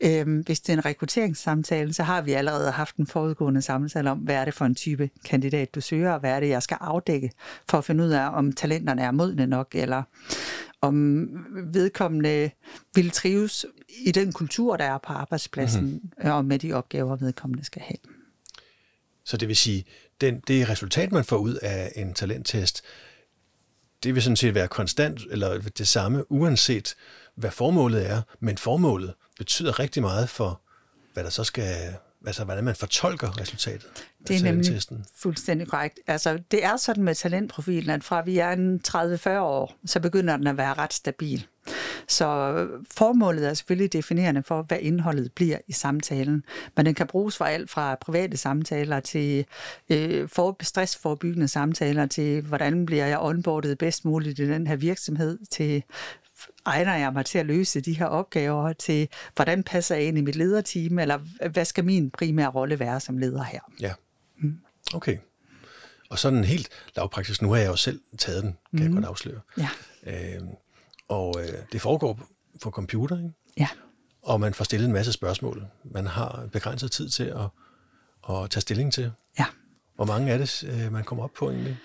Øhm, 0.00 0.40
hvis 0.40 0.60
det 0.60 0.72
er 0.72 0.76
en 0.76 0.84
rekrutteringssamtale, 0.84 1.92
så 1.92 2.02
har 2.02 2.22
vi 2.22 2.32
allerede 2.32 2.70
haft 2.70 2.96
en 2.96 3.06
forudgående 3.06 3.62
samtale 3.62 4.10
om, 4.10 4.18
hvad 4.18 4.34
er 4.34 4.44
det 4.44 4.54
for 4.54 4.64
en 4.64 4.74
type 4.74 5.10
kandidat, 5.24 5.74
du 5.74 5.80
søger, 5.80 6.12
og 6.12 6.20
hvad 6.20 6.30
er 6.30 6.40
det, 6.40 6.48
jeg 6.48 6.62
skal 6.62 6.76
afdække, 6.80 7.30
for 7.70 7.78
at 7.78 7.84
finde 7.84 8.04
ud 8.04 8.10
af, 8.10 8.30
om 8.30 8.52
talenterne 8.52 9.02
er 9.02 9.10
modne 9.10 9.46
nok, 9.46 9.68
eller 9.74 10.02
om 10.86 11.28
vedkommende 11.72 12.50
vil 12.94 13.10
trives 13.10 13.66
i 14.06 14.12
den 14.12 14.32
kultur, 14.32 14.76
der 14.76 14.84
er 14.84 14.98
på 14.98 15.12
arbejdspladsen, 15.12 15.84
mm-hmm. 15.84 16.30
og 16.30 16.44
med 16.44 16.58
de 16.58 16.72
opgaver, 16.72 17.16
vedkommende 17.16 17.64
skal 17.64 17.82
have. 17.82 17.98
Så 19.24 19.36
det 19.36 19.48
vil 19.48 19.56
sige, 19.56 19.84
den, 20.20 20.40
det 20.40 20.68
resultat, 20.68 21.12
man 21.12 21.24
får 21.24 21.36
ud 21.36 21.54
af 21.54 21.92
en 21.96 22.14
talenttest, 22.14 22.82
det 24.02 24.14
vil 24.14 24.22
sådan 24.22 24.36
set 24.36 24.54
være 24.54 24.68
konstant, 24.68 25.20
eller 25.30 25.58
det 25.78 25.88
samme, 25.88 26.32
uanset 26.32 26.94
hvad 27.34 27.50
formålet 27.50 28.10
er, 28.10 28.22
men 28.40 28.58
formålet 28.58 29.14
betyder 29.38 29.78
rigtig 29.78 30.02
meget 30.02 30.28
for, 30.28 30.62
hvad 31.12 31.24
der 31.24 31.30
så 31.30 31.44
skal, 31.44 31.94
altså 32.26 32.44
hvordan 32.44 32.64
man 32.64 32.74
fortolker 32.76 33.40
resultatet. 33.40 33.86
Det 34.28 34.36
er 34.36 34.42
nemlig 34.42 34.82
fuldstændig 35.16 35.68
korrekt. 35.68 36.00
Altså, 36.06 36.38
det 36.50 36.64
er 36.64 36.76
sådan 36.76 37.04
med 37.04 37.14
talentprofilen, 37.14 37.90
at 37.90 38.04
fra 38.04 38.22
vi 38.22 38.38
er 38.38 38.50
en 38.50 38.80
30-40 38.88 39.30
år, 39.30 39.76
så 39.86 40.00
begynder 40.00 40.36
den 40.36 40.46
at 40.46 40.56
være 40.56 40.74
ret 40.74 40.92
stabil. 40.92 41.46
Så 42.08 42.26
formålet 42.90 43.48
er 43.48 43.54
selvfølgelig 43.54 43.92
definerende 43.92 44.42
for, 44.42 44.62
hvad 44.62 44.78
indholdet 44.80 45.32
bliver 45.32 45.58
i 45.68 45.72
samtalen. 45.72 46.44
Men 46.76 46.86
den 46.86 46.94
kan 46.94 47.06
bruges 47.06 47.36
for 47.36 47.44
alt 47.44 47.70
fra 47.70 47.94
private 47.94 48.36
samtaler 48.36 49.00
til 49.00 49.46
øh, 49.90 50.28
for, 50.28 50.56
stressforbyggende 50.60 51.48
samtaler, 51.48 52.06
til 52.06 52.40
hvordan 52.40 52.86
bliver 52.86 53.06
jeg 53.06 53.18
onboardet 53.20 53.78
bedst 53.78 54.04
muligt 54.04 54.38
i 54.38 54.48
den 54.48 54.66
her 54.66 54.76
virksomhed, 54.76 55.38
til 55.50 55.82
egner 56.64 56.94
jeg 56.94 57.12
mig 57.12 57.26
til 57.26 57.38
at 57.38 57.46
løse 57.46 57.80
de 57.80 57.92
her 57.92 58.06
opgaver, 58.06 58.72
til 58.72 59.08
hvordan 59.34 59.62
passer 59.62 59.94
jeg 59.94 60.04
ind 60.04 60.18
i 60.18 60.20
mit 60.20 60.36
lederteam, 60.36 60.98
eller 60.98 61.18
hvad 61.48 61.64
skal 61.64 61.84
min 61.84 62.10
primære 62.10 62.48
rolle 62.48 62.78
være 62.78 63.00
som 63.00 63.18
leder 63.18 63.42
her? 63.42 63.60
Ja, 63.80 63.92
mm. 64.38 64.58
okay. 64.94 65.18
Og 66.10 66.18
sådan 66.18 66.44
helt 66.44 66.68
lavpraktisk, 66.96 67.42
nu 67.42 67.50
har 67.50 67.56
jeg 67.56 67.68
jo 67.68 67.76
selv 67.76 68.00
taget 68.18 68.42
den, 68.42 68.52
kan 68.52 68.78
mm. 68.78 68.82
jeg 68.84 68.92
godt 68.92 69.04
afsløre. 69.04 69.40
Ja. 69.58 69.68
Øh, 70.06 70.42
og 71.08 71.34
øh, 71.42 71.54
det 71.72 71.80
foregår 71.80 72.20
på 72.62 72.70
computer, 72.70 73.16
ikke? 73.16 73.32
Ja. 73.56 73.68
Og 74.22 74.40
man 74.40 74.54
får 74.54 74.64
stillet 74.64 74.86
en 74.86 74.92
masse 74.92 75.12
spørgsmål. 75.12 75.66
Man 75.84 76.06
har 76.06 76.48
begrænset 76.52 76.92
tid 76.92 77.08
til 77.08 77.24
at, 77.24 77.48
at 78.30 78.50
tage 78.50 78.60
stilling 78.60 78.92
til. 78.92 79.12
Ja. 79.38 79.46
Hvor 79.94 80.04
mange 80.04 80.32
er 80.32 80.38
det, 80.38 80.64
øh, 80.64 80.92
man 80.92 81.04
kommer 81.04 81.24
op 81.24 81.32
på 81.32 81.50
egentlig? 81.50 81.78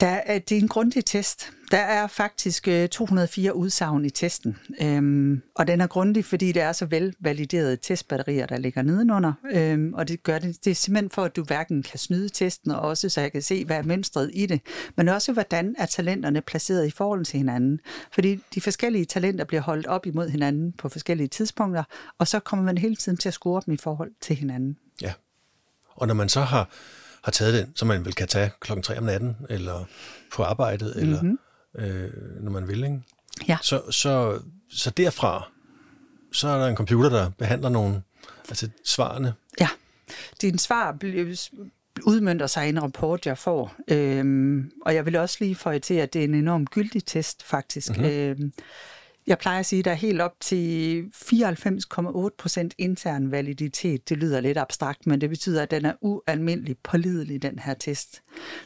Der 0.00 0.06
er, 0.06 0.38
det 0.38 0.56
er 0.56 0.60
en 0.60 0.68
grundig 0.68 1.04
test. 1.04 1.50
Der 1.70 1.78
er 1.78 2.06
faktisk 2.06 2.68
204 2.90 3.50
øh, 3.50 3.56
udsagn 3.56 4.04
i 4.04 4.10
testen, 4.10 4.56
øhm, 4.82 5.42
og 5.54 5.66
den 5.66 5.80
er 5.80 5.86
grundig, 5.86 6.24
fordi 6.24 6.52
det 6.52 6.62
er 6.62 6.72
så 6.72 6.86
velvaliderede 6.86 7.76
testbatterier, 7.76 8.46
der 8.46 8.58
ligger 8.58 8.82
nedenunder, 8.82 9.32
øhm, 9.52 9.94
og 9.94 10.08
det 10.08 10.22
gør 10.22 10.38
det, 10.38 10.64
det 10.64 10.70
er 10.70 10.74
simpelthen 10.74 11.10
for, 11.10 11.24
at 11.24 11.36
du 11.36 11.44
hverken 11.44 11.82
kan 11.82 11.98
snyde 11.98 12.28
testen, 12.28 12.70
og 12.70 12.80
også 12.80 13.08
så 13.08 13.20
jeg 13.20 13.32
kan 13.32 13.42
se, 13.42 13.64
hvad 13.64 13.76
er 13.76 13.82
mønstret 13.82 14.30
i 14.34 14.46
det, 14.46 14.60
men 14.96 15.08
også 15.08 15.32
hvordan 15.32 15.74
er 15.78 15.86
talenterne 15.86 16.40
placeret 16.40 16.86
i 16.86 16.90
forhold 16.90 17.24
til 17.24 17.36
hinanden, 17.36 17.80
fordi 18.12 18.38
de 18.54 18.60
forskellige 18.60 19.04
talenter 19.04 19.44
bliver 19.44 19.62
holdt 19.62 19.86
op 19.86 20.06
imod 20.06 20.28
hinanden 20.28 20.72
på 20.72 20.88
forskellige 20.88 21.28
tidspunkter, 21.28 21.84
og 22.18 22.28
så 22.28 22.40
kommer 22.40 22.64
man 22.64 22.78
hele 22.78 22.96
tiden 22.96 23.18
til 23.18 23.28
at 23.28 23.34
score 23.34 23.62
dem 23.66 23.74
i 23.74 23.76
forhold 23.76 24.10
til 24.20 24.36
hinanden. 24.36 24.76
Ja, 25.02 25.12
og 25.90 26.06
når 26.06 26.14
man 26.14 26.28
så 26.28 26.40
har 26.40 26.68
har 27.24 27.32
taget 27.32 27.54
den, 27.54 27.76
som 27.76 27.88
man 27.88 28.04
vel 28.04 28.14
kan 28.14 28.28
tage 28.28 28.50
klokken 28.60 28.82
3 28.82 28.98
om 28.98 29.04
natten, 29.04 29.36
eller 29.48 29.84
på 30.32 30.42
arbejdet, 30.42 30.92
mm-hmm. 30.96 31.08
eller 31.08 31.22
mhm. 31.22 31.38
øh, 31.78 32.42
når 32.42 32.50
man 32.50 32.68
vil. 32.68 32.84
Ikke? 32.84 33.02
Ja. 33.48 33.58
Så, 33.62 33.82
så, 33.90 34.40
så 34.70 34.90
derfra, 34.90 35.48
så 36.32 36.48
er 36.48 36.58
der 36.58 36.66
en 36.66 36.76
computer, 36.76 37.08
der 37.08 37.30
behandler 37.38 37.68
nogle, 37.68 38.02
altså 38.48 38.68
svarene. 38.84 39.34
Ja. 39.60 39.68
din 40.40 40.58
svar 40.58 40.96
udmyndter 42.02 42.46
sig 42.46 42.66
i 42.66 42.68
en 42.68 42.82
rapport, 42.82 43.26
jeg 43.26 43.38
får. 43.38 43.74
Øhm, 43.88 44.70
og 44.86 44.94
jeg 44.94 45.06
vil 45.06 45.16
også 45.16 45.36
lige 45.40 45.54
få 45.54 45.78
til, 45.78 45.94
at 45.94 46.12
det 46.12 46.20
er 46.20 46.24
en 46.24 46.34
enorm 46.34 46.66
gyldig 46.66 47.04
test, 47.04 47.42
faktisk. 47.42 47.90
Mm-hmm. 47.90 48.04
Øhm, 48.04 48.52
jeg 49.26 49.38
plejer 49.38 49.58
at 49.58 49.66
sige, 49.66 49.78
at 49.78 49.84
der 49.84 49.90
er 49.90 49.94
helt 49.94 50.20
op 50.20 50.34
til 50.40 51.02
94,8 51.14 52.28
procent 52.38 52.74
intern 52.78 53.30
validitet. 53.30 54.08
Det 54.08 54.18
lyder 54.18 54.40
lidt 54.40 54.58
abstrakt, 54.58 55.06
men 55.06 55.20
det 55.20 55.30
betyder, 55.30 55.62
at 55.62 55.70
den 55.70 55.84
er 55.84 55.92
ualmindelig 56.00 56.76
pålidelig, 56.78 57.42
den 57.42 57.58
her 57.58 57.74
test. 57.74 58.22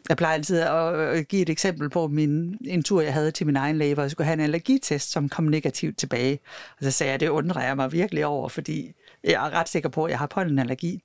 Jeg 0.09 0.17
plejer 0.17 0.35
altid 0.35 0.61
at 0.61 0.95
øh, 0.95 1.25
give 1.25 1.43
et 1.43 1.49
eksempel 1.49 1.91
på 1.91 2.09
min, 2.09 2.59
en 2.65 2.83
tur, 2.83 3.01
jeg 3.01 3.13
havde 3.13 3.31
til 3.31 3.47
min 3.47 3.57
egen 3.57 3.79
læge, 3.79 3.95
hvor 3.95 4.03
jeg 4.03 4.11
skulle 4.11 4.27
have 4.27 4.35
en 4.35 4.41
allergitest, 4.41 5.11
som 5.11 5.29
kom 5.29 5.45
negativt 5.45 5.99
tilbage. 5.99 6.39
Og 6.79 6.85
så 6.85 6.91
sagde 6.91 7.09
jeg, 7.09 7.15
at 7.15 7.21
det 7.21 7.29
undrer 7.29 7.67
jeg 7.67 7.77
mig 7.77 7.93
virkelig 7.93 8.27
over, 8.27 8.49
fordi 8.49 8.93
jeg 9.25 9.33
er 9.33 9.51
ret 9.51 9.69
sikker 9.69 9.89
på, 9.89 10.05
at 10.05 10.11
jeg 10.11 10.19
har 10.19 10.27
pollenallergi 10.27 11.03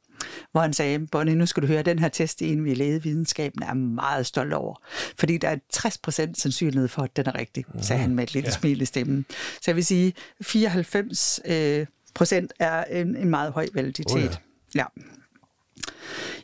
hvor 0.52 0.62
han 0.62 0.74
sagde, 0.74 1.08
Bonnie, 1.08 1.36
nu 1.36 1.46
skal 1.46 1.64
du 1.64 1.68
høre, 1.68 1.82
den 1.82 2.00
her 2.00 2.10
test, 2.10 2.42
en, 2.42 2.66
vi 2.66 2.74
lægevidenskaben 2.74 3.64
er 3.64 3.74
meget 3.74 4.26
stolt 4.26 4.54
over. 4.54 4.76
Fordi 5.18 5.38
der 5.38 5.50
er 5.50 5.58
60% 5.76 6.34
sandsynlighed 6.34 6.88
for, 6.88 7.02
at 7.02 7.16
den 7.16 7.26
er 7.26 7.36
rigtig, 7.40 7.66
sagde 7.82 8.02
han 8.02 8.16
med 8.16 8.24
et 8.24 8.34
lille 8.34 8.48
ja. 8.50 8.54
smil 8.60 8.82
i 8.82 8.86
stemmen. 8.86 9.26
Så 9.30 9.64
jeg 9.68 9.76
vil 9.76 9.86
sige, 9.86 10.14
94 10.42 11.40
øh, 11.46 11.86
procent 12.14 12.54
er 12.60 12.84
en, 12.84 13.16
en 13.16 13.30
meget 13.30 13.52
høj 13.52 13.68
validitet. 13.74 14.16
Oh 14.16 14.22
ja. 14.22 14.30
ja. 14.76 14.86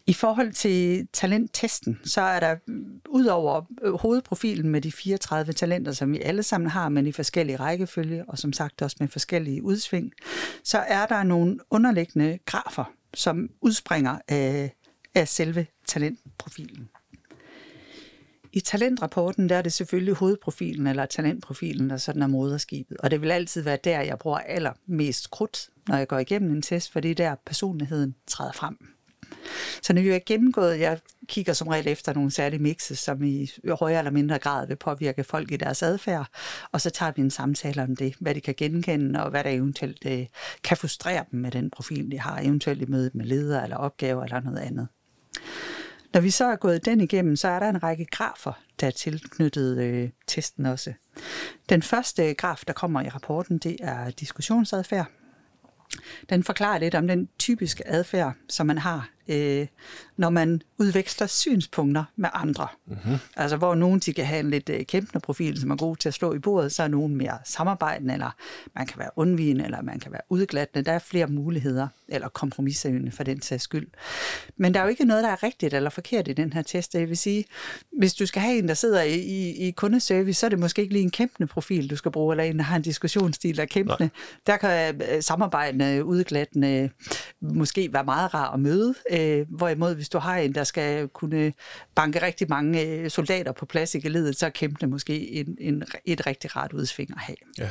I 0.07 0.13
forhold 0.13 0.53
til 0.53 1.07
talenttesten, 1.13 1.99
så 2.03 2.21
er 2.21 2.39
der 2.39 2.55
ud 3.09 3.25
over 3.25 3.61
hovedprofilen 3.97 4.69
med 4.69 4.81
de 4.81 4.91
34 4.91 5.53
talenter, 5.53 5.91
som 5.91 6.11
vi 6.11 6.19
alle 6.19 6.43
sammen 6.43 6.69
har, 6.69 6.89
men 6.89 7.07
i 7.07 7.11
forskellige 7.11 7.55
rækkefølge, 7.55 8.25
og 8.27 8.37
som 8.37 8.53
sagt 8.53 8.81
også 8.81 8.97
med 8.99 9.07
forskellige 9.07 9.63
udsving, 9.63 10.11
så 10.63 10.77
er 10.77 11.05
der 11.05 11.23
nogle 11.23 11.57
underliggende 11.69 12.39
grafer, 12.45 12.91
som 13.13 13.49
udspringer 13.61 14.17
af, 14.27 14.75
af 15.15 15.27
selve 15.27 15.67
talentprofilen. 15.87 16.89
I 18.53 18.59
talentrapporten 18.59 19.49
der 19.49 19.55
er 19.55 19.61
det 19.61 19.73
selvfølgelig 19.73 20.13
hovedprofilen 20.13 20.87
eller 20.87 21.05
talentprofilen, 21.05 21.89
der 21.89 21.97
sådan 21.97 22.21
er 22.21 22.27
moderskibet. 22.27 22.97
Og 22.97 23.11
det 23.11 23.21
vil 23.21 23.31
altid 23.31 23.61
være 23.61 23.77
der, 23.83 24.01
jeg 24.01 24.19
bruger 24.19 24.39
allermest 24.39 25.31
krudt, 25.31 25.69
når 25.87 25.97
jeg 25.97 26.07
går 26.07 26.19
igennem 26.19 26.51
en 26.51 26.61
test, 26.61 26.91
for 26.91 26.99
det 26.99 27.11
er 27.11 27.15
der 27.15 27.35
personligheden 27.45 28.15
træder 28.27 28.51
frem. 28.51 28.77
Så 29.81 29.93
når 29.93 30.01
vi 30.01 30.09
har 30.09 30.21
gennemgået, 30.25 30.79
jeg 30.79 30.99
kigger 31.29 31.53
som 31.53 31.67
regel 31.67 31.87
efter 31.87 32.13
nogle 32.13 32.31
særlige 32.31 32.61
mixes, 32.61 32.99
som 32.99 33.23
i 33.23 33.51
højere 33.79 33.99
eller 33.99 34.11
mindre 34.11 34.39
grad 34.39 34.67
vil 34.67 34.75
påvirke 34.75 35.23
folk 35.23 35.51
i 35.51 35.57
deres 35.57 35.83
adfærd, 35.83 36.27
og 36.71 36.81
så 36.81 36.89
tager 36.89 37.11
vi 37.15 37.21
en 37.21 37.31
samtale 37.31 37.83
om 37.83 37.95
det, 37.95 38.15
hvad 38.19 38.35
de 38.35 38.41
kan 38.41 38.55
genkende, 38.57 39.23
og 39.23 39.29
hvad 39.29 39.43
der 39.43 39.49
eventuelt 39.49 40.05
øh, 40.05 40.25
kan 40.63 40.77
frustrere 40.77 41.25
dem 41.31 41.39
med 41.39 41.51
den 41.51 41.69
profil, 41.69 42.11
de 42.11 42.19
har, 42.19 42.39
eventuelt 42.39 42.81
i 42.81 42.85
mødet 42.85 43.15
med 43.15 43.25
ledere 43.25 43.63
eller 43.63 43.77
opgaver 43.77 44.23
eller 44.23 44.39
noget 44.39 44.59
andet. 44.59 44.87
Når 46.13 46.21
vi 46.21 46.29
så 46.29 46.45
er 46.45 46.55
gået 46.55 46.85
den 46.85 47.01
igennem, 47.01 47.35
så 47.35 47.47
er 47.47 47.59
der 47.59 47.69
en 47.69 47.83
række 47.83 48.05
grafer, 48.05 48.53
der 48.79 48.87
er 48.87 48.91
tilknyttet 48.91 49.77
øh, 49.77 50.09
testen 50.27 50.65
også. 50.65 50.93
Den 51.69 51.81
første 51.81 52.33
graf, 52.33 52.63
der 52.67 52.73
kommer 52.73 53.01
i 53.01 53.09
rapporten, 53.09 53.57
det 53.57 53.77
er 53.79 54.11
diskussionsadfærd. 54.11 55.05
Den 56.29 56.43
forklarer 56.43 56.79
lidt 56.79 56.95
om 56.95 57.07
den 57.07 57.29
typiske 57.39 57.87
adfærd, 57.87 58.33
som 58.49 58.67
man 58.67 58.77
har 58.77 59.09
øh, 59.29 59.67
når 60.17 60.29
man 60.29 60.61
udveksler 60.77 61.27
synspunkter 61.27 62.03
med 62.15 62.29
andre. 62.33 62.67
Mm-hmm. 62.85 63.15
Altså 63.35 63.57
hvor 63.57 63.75
nogen 63.75 63.99
de 63.99 64.13
kan 64.13 64.25
have 64.25 64.39
en 64.39 64.49
lidt 64.49 64.69
øh, 64.69 64.85
kæmpende 64.85 65.19
profil, 65.19 65.59
som 65.59 65.71
er 65.71 65.75
god 65.75 65.95
til 65.95 66.09
at 66.09 66.13
slå 66.13 66.33
i 66.33 66.39
bordet, 66.39 66.71
så 66.71 66.83
er 66.83 66.87
nogen 66.87 67.15
mere 67.15 67.37
samarbejdende, 67.45 68.13
eller 68.13 68.35
man 68.75 68.87
kan 68.87 68.99
være 68.99 69.09
undvigende, 69.15 69.63
eller 69.65 69.81
man 69.81 69.99
kan 69.99 70.11
være 70.11 70.21
udglattende. 70.29 70.85
Der 70.85 70.91
er 70.91 70.99
flere 70.99 71.27
muligheder, 71.27 71.87
eller 72.07 72.29
kompromissøgende 72.29 73.11
for 73.11 73.23
den 73.23 73.41
sags 73.41 73.63
skyld. 73.63 73.87
Men 74.57 74.73
der 74.73 74.79
er 74.79 74.83
jo 74.83 74.89
ikke 74.89 75.05
noget, 75.05 75.23
der 75.23 75.29
er 75.29 75.43
rigtigt 75.43 75.73
eller 75.73 75.89
forkert 75.89 76.27
i 76.27 76.33
den 76.33 76.53
her 76.53 76.61
test. 76.61 76.93
Det 76.93 77.09
vil 77.09 77.17
sige, 77.17 77.45
hvis 77.97 78.13
du 78.13 78.25
skal 78.25 78.41
have 78.41 78.57
en, 78.57 78.67
der 78.67 78.73
sidder 78.73 79.01
i, 79.01 79.15
i, 79.15 79.67
i 79.67 79.71
kundeservice, 79.71 80.39
så 80.39 80.45
er 80.45 80.49
det 80.49 80.59
måske 80.59 80.81
ikke 80.81 80.93
lige 80.93 81.03
en 81.03 81.11
kæmpende 81.11 81.47
profil, 81.47 81.89
du 81.89 81.95
skal 81.95 82.11
bruge, 82.11 82.33
eller 82.33 82.43
en, 82.43 82.57
der 82.57 82.63
har 82.63 82.75
en 82.75 82.81
diskussionsstil, 82.81 83.55
der 83.55 83.61
er 83.61 83.67
kæmpende. 83.67 83.97
Nej. 83.99 84.09
Der 84.47 84.57
kan 84.57 85.01
øh, 85.11 85.23
samarbejdende, 85.23 86.05
udglattende 86.05 86.89
måske 87.41 87.93
være 87.93 88.03
meget 88.03 88.33
rar 88.33 88.53
at 88.53 88.59
møde, 88.59 88.95
Øh, 89.11 89.18
hvorimod, 89.49 89.95
hvis 89.95 90.09
du 90.09 90.17
har 90.17 90.37
en, 90.37 90.55
der 90.55 90.63
skal 90.63 91.07
kunne 91.07 91.53
banke 91.95 92.21
rigtig 92.21 92.49
mange 92.49 92.81
øh, 92.81 93.09
soldater 93.09 93.51
på 93.51 93.65
plads 93.65 93.95
i 93.95 93.99
geledet, 93.99 94.37
så 94.37 94.45
er 94.45 94.49
kæmpende 94.49 94.91
måske 94.91 95.31
en, 95.31 95.57
en, 95.59 95.83
et 96.05 96.27
rigtig 96.27 96.55
rart 96.55 96.73
udsving 96.73 97.11
at 97.11 97.21
have. 97.21 97.37
Ja. 97.57 97.69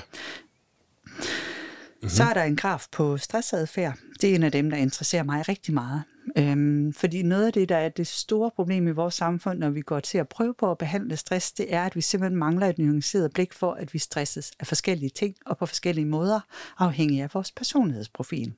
Mm-hmm. 1.15 2.09
Så 2.09 2.25
er 2.25 2.35
der 2.35 2.43
en 2.43 2.57
graf 2.57 2.87
på 2.93 3.17
stressadfærd. 3.17 3.95
Det 4.21 4.31
er 4.31 4.35
en 4.35 4.43
af 4.43 4.53
dem, 4.53 4.71
der 4.71 4.77
interesserer 4.77 5.23
mig 5.23 5.49
rigtig 5.49 5.75
meget. 5.75 6.03
Øhm, 6.39 6.93
fordi 6.93 7.23
noget 7.23 7.47
af 7.47 7.53
det, 7.53 7.69
der 7.69 7.77
er 7.77 7.89
det 7.89 8.07
store 8.07 8.51
problem 8.51 8.89
i 8.89 8.91
vores 8.91 9.15
samfund, 9.15 9.59
når 9.59 9.71
vi 9.71 9.81
går 9.81 10.01
til 10.01 10.19
at 10.19 10.29
prøve 10.29 10.55
på 10.55 10.71
at 10.71 10.79
behandle 10.79 11.17
stress, 11.17 11.53
det 11.53 11.75
er, 11.75 11.85
at 11.85 11.97
vi 11.97 12.01
simpelthen 12.01 12.39
mangler 12.39 12.67
et 12.67 12.79
nuanceret 12.79 13.33
blik 13.33 13.53
for, 13.53 13.73
at 13.73 13.95
vi 13.95 13.99
stresses 13.99 14.53
af 14.61 14.67
forskellige 14.67 15.11
ting 15.11 15.37
og 15.47 15.59
på 15.59 15.67
forskellige 15.67 16.07
måder, 16.07 16.41
afhængig 16.79 17.23
af 17.23 17.31
vores 17.35 17.53
personlighedsprofil. 17.53 18.53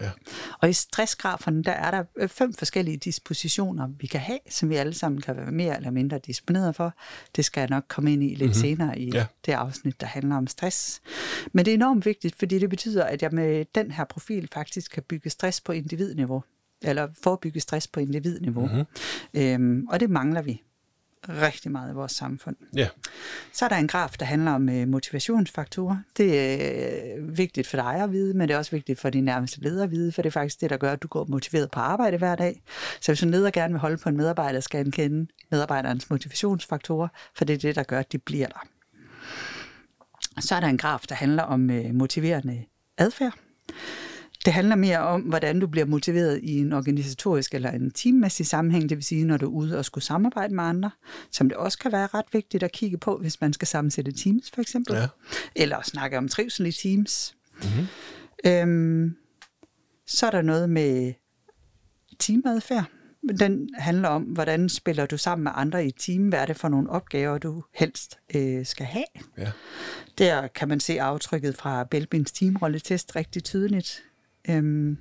Ja. 0.00 0.10
Og 0.60 0.70
i 0.70 0.72
stressgraferne, 0.72 1.62
der 1.62 1.72
er 1.72 1.90
der 1.90 2.04
øh, 2.16 2.28
fem 2.28 2.54
forskellige 2.54 2.96
dispositioner, 2.96 3.88
vi 4.00 4.06
kan 4.06 4.20
have, 4.20 4.38
som 4.50 4.70
vi 4.70 4.74
alle 4.74 4.94
sammen 4.94 5.20
kan 5.20 5.36
være 5.36 5.52
mere 5.52 5.76
eller 5.76 5.90
mindre 5.90 6.18
disponeret 6.18 6.76
for. 6.76 6.94
Det 7.36 7.44
skal 7.44 7.60
jeg 7.60 7.70
nok 7.70 7.84
komme 7.88 8.12
ind 8.12 8.22
i 8.22 8.28
lidt 8.28 8.40
mm-hmm. 8.40 8.54
senere 8.54 8.98
i 8.98 9.10
ja. 9.14 9.26
det 9.46 9.52
afsnit, 9.52 10.00
der 10.00 10.06
handler 10.06 10.36
om 10.36 10.46
stress. 10.46 11.00
Men 11.52 11.64
det 11.64 11.70
er 11.70 11.74
enormt 11.74 12.06
vigtigt, 12.06 12.36
fordi 12.38 12.58
det 12.58 12.70
betyder, 12.70 13.04
at 13.04 13.22
jeg 13.22 13.30
med 13.32 13.64
den 13.74 13.90
her 13.90 14.04
profil 14.04 14.48
faktisk 14.52 14.90
kan 14.90 15.02
bygge 15.02 15.30
stress 15.30 15.60
på 15.60 15.72
individniveau 15.72 16.42
eller 16.82 17.08
forebygge 17.22 17.60
stress 17.60 17.88
på 17.88 18.00
individniveau. 18.00 18.66
Mm-hmm. 18.66 18.86
Øhm, 19.34 19.86
og 19.90 20.00
det 20.00 20.10
mangler 20.10 20.42
vi 20.42 20.62
rigtig 21.28 21.70
meget 21.70 21.92
i 21.92 21.94
vores 21.94 22.12
samfund. 22.12 22.56
Ja. 22.76 22.88
Så 23.52 23.64
er 23.64 23.68
der 23.68 23.76
en 23.76 23.88
graf, 23.88 24.10
der 24.10 24.26
handler 24.26 24.52
om 24.52 24.68
øh, 24.68 24.88
motivationsfaktorer. 24.88 25.96
Det 26.16 26.40
er 26.40 27.16
øh, 27.16 27.38
vigtigt 27.38 27.66
for 27.66 27.76
dig 27.76 27.94
at 27.94 28.12
vide, 28.12 28.34
men 28.34 28.48
det 28.48 28.54
er 28.54 28.58
også 28.58 28.70
vigtigt 28.70 29.00
for 29.00 29.10
de 29.10 29.20
nærmeste 29.20 29.60
ledere 29.60 29.84
at 29.84 29.90
vide, 29.90 30.12
for 30.12 30.22
det 30.22 30.28
er 30.28 30.32
faktisk 30.32 30.60
det, 30.60 30.70
der 30.70 30.76
gør, 30.76 30.92
at 30.92 31.02
du 31.02 31.08
går 31.08 31.24
motiveret 31.28 31.70
på 31.70 31.80
arbejde 31.80 32.16
hver 32.16 32.36
dag. 32.36 32.62
Så 33.00 33.12
hvis 33.12 33.22
en 33.22 33.30
leder 33.30 33.50
gerne 33.50 33.72
vil 33.72 33.80
holde 33.80 33.96
på 33.96 34.08
en 34.08 34.16
medarbejder, 34.16 34.60
skal 34.60 34.78
han 34.78 34.90
kende 34.90 35.26
medarbejderens 35.50 36.10
motivationsfaktorer, 36.10 37.08
for 37.36 37.44
det 37.44 37.54
er 37.54 37.58
det, 37.58 37.76
der 37.76 37.82
gør, 37.82 37.98
at 37.98 38.12
de 38.12 38.18
bliver 38.18 38.46
der. 38.46 38.66
Så 40.40 40.54
er 40.54 40.60
der 40.60 40.68
en 40.68 40.78
graf, 40.78 41.00
der 41.08 41.14
handler 41.14 41.42
om 41.42 41.70
øh, 41.70 41.94
motiverende 41.94 42.64
adfærd. 42.98 43.34
Det 44.44 44.52
handler 44.52 44.76
mere 44.76 44.98
om, 44.98 45.20
hvordan 45.20 45.60
du 45.60 45.66
bliver 45.66 45.86
motiveret 45.86 46.40
i 46.42 46.58
en 46.58 46.72
organisatorisk 46.72 47.54
eller 47.54 47.70
en 47.70 47.90
teammæssig 47.90 48.46
sammenhæng, 48.46 48.88
det 48.88 48.96
vil 48.96 49.04
sige, 49.04 49.24
når 49.24 49.36
du 49.36 49.46
er 49.46 49.50
ude 49.50 49.78
og 49.78 49.84
skulle 49.84 50.04
samarbejde 50.04 50.54
med 50.54 50.64
andre, 50.64 50.90
som 51.30 51.48
det 51.48 51.58
også 51.58 51.78
kan 51.78 51.92
være 51.92 52.06
ret 52.06 52.24
vigtigt 52.32 52.62
at 52.62 52.72
kigge 52.72 52.98
på, 52.98 53.16
hvis 53.16 53.40
man 53.40 53.52
skal 53.52 53.68
sammensætte 53.68 54.12
teams 54.12 54.50
for 54.50 54.60
eksempel, 54.60 54.96
ja. 54.96 55.06
eller 55.56 55.82
snakke 55.82 56.18
om 56.18 56.28
trivsel 56.28 56.66
i 56.66 56.72
teams. 56.72 57.36
Mm-hmm. 57.62 57.86
Øhm, 58.46 59.16
så 60.06 60.26
er 60.26 60.30
der 60.30 60.42
noget 60.42 60.70
med 60.70 61.12
teamadfærd. 62.18 62.84
Den 63.38 63.68
handler 63.74 64.08
om, 64.08 64.22
hvordan 64.22 64.68
spiller 64.68 65.06
du 65.06 65.16
sammen 65.16 65.42
med 65.44 65.52
andre 65.54 65.84
i 65.84 65.88
et 65.88 65.94
team, 65.98 66.28
hvad 66.28 66.38
er 66.38 66.46
det 66.46 66.56
for 66.56 66.68
nogle 66.68 66.90
opgaver, 66.90 67.38
du 67.38 67.64
helst 67.74 68.18
øh, 68.34 68.66
skal 68.66 68.86
have. 68.86 69.04
Ja. 69.38 69.50
Der 70.18 70.46
kan 70.46 70.68
man 70.68 70.80
se 70.80 71.00
aftrykket 71.00 71.56
fra 71.56 71.84
Belbins 71.84 72.32
teamrolletest 72.32 73.16
rigtig 73.16 73.44
tydeligt. 73.44 74.02
Øhm, 74.56 74.98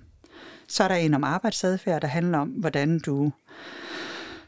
så 0.68 0.84
er 0.84 0.88
der 0.88 0.96
en 0.96 1.14
om 1.14 1.24
arbejdsadfærd, 1.24 2.02
der 2.02 2.08
handler 2.08 2.38
om, 2.38 2.50
hvordan 2.50 3.00
du 3.00 3.32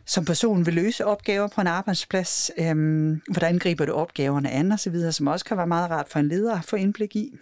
som 0.06 0.26
person 0.26 0.66
vil 0.66 0.74
løse 0.74 1.06
opgaver 1.06 1.48
på 1.48 1.62
en 1.62 1.68
arbejdsplads. 1.68 2.52
Øhm, 2.58 3.22
hvordan 3.32 3.60
griber 3.60 3.86
du 3.86 3.92
opgaverne 3.92 4.50
an 4.50 4.72
og 4.72 4.80
så 4.80 4.90
videre, 4.90 5.12
som 5.12 5.28
også 5.28 5.46
kan 5.46 5.58
være 5.58 5.68
meget 5.68 5.90
rart 5.90 6.10
for 6.10 6.20
en 6.20 6.28
leder 6.28 6.56
at 6.56 6.66
få 6.66 6.76
indblik 6.76 7.16
i. 7.16 7.36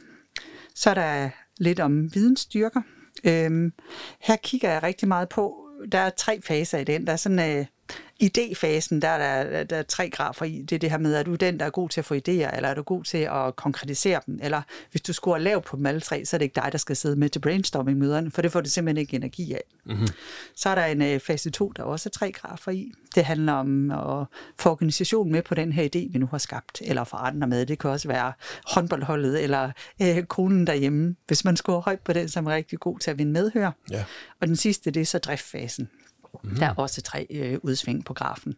Så 0.76 0.90
er 0.90 0.94
der 0.94 1.30
lidt 1.58 1.80
om 1.80 2.16
vidensstyrker. 2.16 2.82
Øhm, 3.24 3.74
her 4.20 4.36
kigger 4.36 4.72
jeg 4.72 4.84
rigtig 4.84 5.08
meget 5.08 5.30
på, 5.30 5.56
der 5.92 6.00
er 6.00 6.10
tre 6.10 6.42
faser 6.42 6.78
i 6.78 6.84
den. 6.84 7.08
Der 7.08 7.14
er 7.14 7.18
sådan 7.18 7.58
øh, 7.58 7.66
idéfasen, 8.24 9.00
der 9.00 9.08
er 9.08 9.44
der, 9.44 9.64
der 9.64 9.78
er 9.78 9.84
tre 9.84 10.10
grafer 10.10 10.46
i. 10.46 10.62
Det 10.62 10.76
er 10.76 10.80
det 10.80 10.92
her 10.92 10.98
med, 10.98 11.16
at 11.16 11.26
du 11.26 11.34
er 11.34 11.38
den, 11.38 11.60
der 11.60 11.66
er 11.66 11.70
god 11.70 11.90
til 11.90 12.02
at 12.02 12.06
få 12.06 12.14
idéer, 12.14 12.56
eller 12.56 12.70
er 12.70 12.74
du 12.74 12.82
god 12.82 13.04
til 13.04 13.18
at 13.18 13.56
konkretisere 13.56 14.22
dem, 14.26 14.40
eller 14.42 14.62
hvis 14.92 15.02
du 15.02 15.14
scorer 15.14 15.38
lavt 15.38 15.66
på 15.66 15.78
dem 15.78 15.86
alle 15.86 16.02
tre, 16.02 16.26
så 16.26 16.36
er 16.36 16.38
det 16.38 16.46
ikke 16.46 16.62
dig, 16.62 16.70
der 16.72 16.78
skal 16.78 16.96
sidde 16.96 17.16
med 17.16 17.30
til 17.30 17.40
brainstorming-møderne, 17.40 18.32
for 18.32 18.42
det 18.42 18.52
får 18.52 18.62
du 18.62 18.70
simpelthen 18.70 19.02
ikke 19.02 19.16
energi 19.16 19.54
af. 19.54 19.64
Mm-hmm. 19.86 20.08
Så 20.56 20.70
er 20.70 20.76
der 20.76 20.86
en 20.86 21.16
uh, 21.16 21.22
fase 21.22 21.50
2, 21.50 21.70
der 21.70 21.84
også 21.84 22.10
er 22.10 22.12
tre 22.12 22.32
grafer 22.32 22.72
i. 22.72 22.92
Det 23.16 23.26
handler 23.26 23.54
om 23.54 23.92
at 23.92 24.26
få 24.60 24.70
organisationen 24.70 25.32
med 25.32 25.42
på 25.42 25.56
den 25.56 25.74
her 25.74 25.84
idé, 25.84 26.12
vi 26.12 26.18
nu 26.18 26.28
har 26.32 26.38
skabt, 26.38 26.82
eller 26.86 27.04
få 27.04 27.18
andre 27.18 27.48
med. 27.48 27.66
Det 27.66 27.80
kan 27.80 27.90
også 27.90 28.08
være 28.08 28.34
håndboldholdet, 28.66 29.44
eller 29.44 29.72
uh, 30.04 30.24
konen 30.24 30.68
derhjemme, 30.68 31.16
hvis 31.28 31.46
man 31.46 31.58
scorer 31.58 31.82
højt 31.82 32.00
på 32.00 32.14
den, 32.14 32.30
som 32.30 32.46
er 32.46 32.52
rigtig 32.52 32.80
god 32.80 33.00
til 33.00 33.12
at 33.12 33.18
vinde 33.18 33.32
medhør. 33.32 33.72
Ja. 33.92 34.04
Og 34.42 34.48
den 34.48 34.56
sidste, 34.56 34.92
det 34.92 35.02
er 35.02 35.06
så 35.06 35.18
driftfasen 35.18 35.90
Mm. 36.44 36.56
Der 36.56 36.66
er 36.66 36.74
også 36.74 37.02
tre 37.02 37.28
øh, 37.30 37.58
udsving 37.64 38.06
på 38.06 38.14
grafen. 38.14 38.56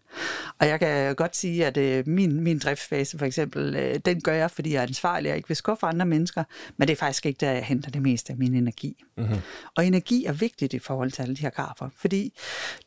Og 0.59 0.67
jeg 0.67 0.79
kan 0.79 1.15
godt 1.15 1.35
sige, 1.35 1.65
at 1.65 1.77
øh, 1.77 2.07
min, 2.07 2.41
min 2.41 2.59
driftsfase 2.59 3.17
for 3.17 3.25
eksempel, 3.25 3.75
øh, 3.75 3.99
den 4.05 4.21
gør 4.21 4.33
jeg, 4.33 4.51
fordi 4.51 4.73
jeg 4.73 4.77
er 4.79 4.87
ansvarlig 4.87 5.31
og 5.31 5.37
ikke 5.37 5.47
vil 5.47 5.57
skuffe 5.57 5.85
andre 5.85 6.05
mennesker, 6.05 6.43
men 6.77 6.87
det 6.87 6.93
er 6.93 6.97
faktisk 6.97 7.25
ikke 7.25 7.37
der, 7.39 7.51
jeg 7.51 7.65
henter 7.65 7.91
det 7.91 8.01
meste 8.01 8.33
af 8.33 8.37
min 8.37 8.55
energi. 8.55 9.03
Mm-hmm. 9.17 9.37
Og 9.77 9.85
energi 9.85 10.25
er 10.25 10.33
vigtigt 10.33 10.73
i 10.73 10.79
forhold 10.79 11.11
til 11.11 11.21
alle 11.21 11.35
de 11.35 11.41
her 11.41 11.49
grafer, 11.49 11.89
fordi 11.95 12.33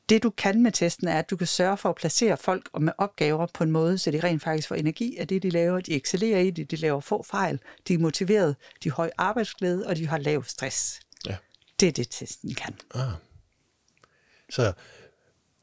det 0.09 0.23
du 0.23 0.31
kan 0.31 0.63
med 0.63 0.73
testen 0.73 1.09
er, 1.09 1.19
at 1.19 1.31
du 1.31 1.37
kan 1.37 1.47
sørge 1.47 1.77
for 1.77 1.89
at 1.89 1.95
placere 1.95 2.37
folk 2.37 2.81
med 2.81 2.93
opgaver 2.99 3.47
på 3.55 3.65
en 3.65 3.71
måde, 3.71 3.99
så 3.99 4.11
de 4.11 4.21
rent 4.21 4.43
faktisk 4.43 4.69
får 4.69 4.75
energi 4.75 5.17
af 5.17 5.29
det, 5.29 5.43
de 5.43 5.51
laver. 5.51 5.81
De 5.81 5.95
excellerer 5.95 6.41
i 6.41 6.51
det, 6.51 6.71
de 6.71 6.77
laver 6.77 7.01
få 7.01 7.23
fejl, 7.23 7.59
de 7.89 7.95
er 7.95 7.99
motiveret, 7.99 8.57
de 8.85 8.91
har 8.91 8.95
høj 8.95 9.11
arbejdsglæde, 9.19 9.87
og 9.87 9.97
de 9.97 10.07
har 10.07 10.19
lav 10.19 10.45
stress. 10.45 11.01
Ja. 11.27 11.37
Det 11.81 11.89
er 11.89 11.93
det, 11.93 12.09
testen 12.11 12.55
kan. 12.55 12.75
Ah. 12.95 13.01
Så, 14.51 14.73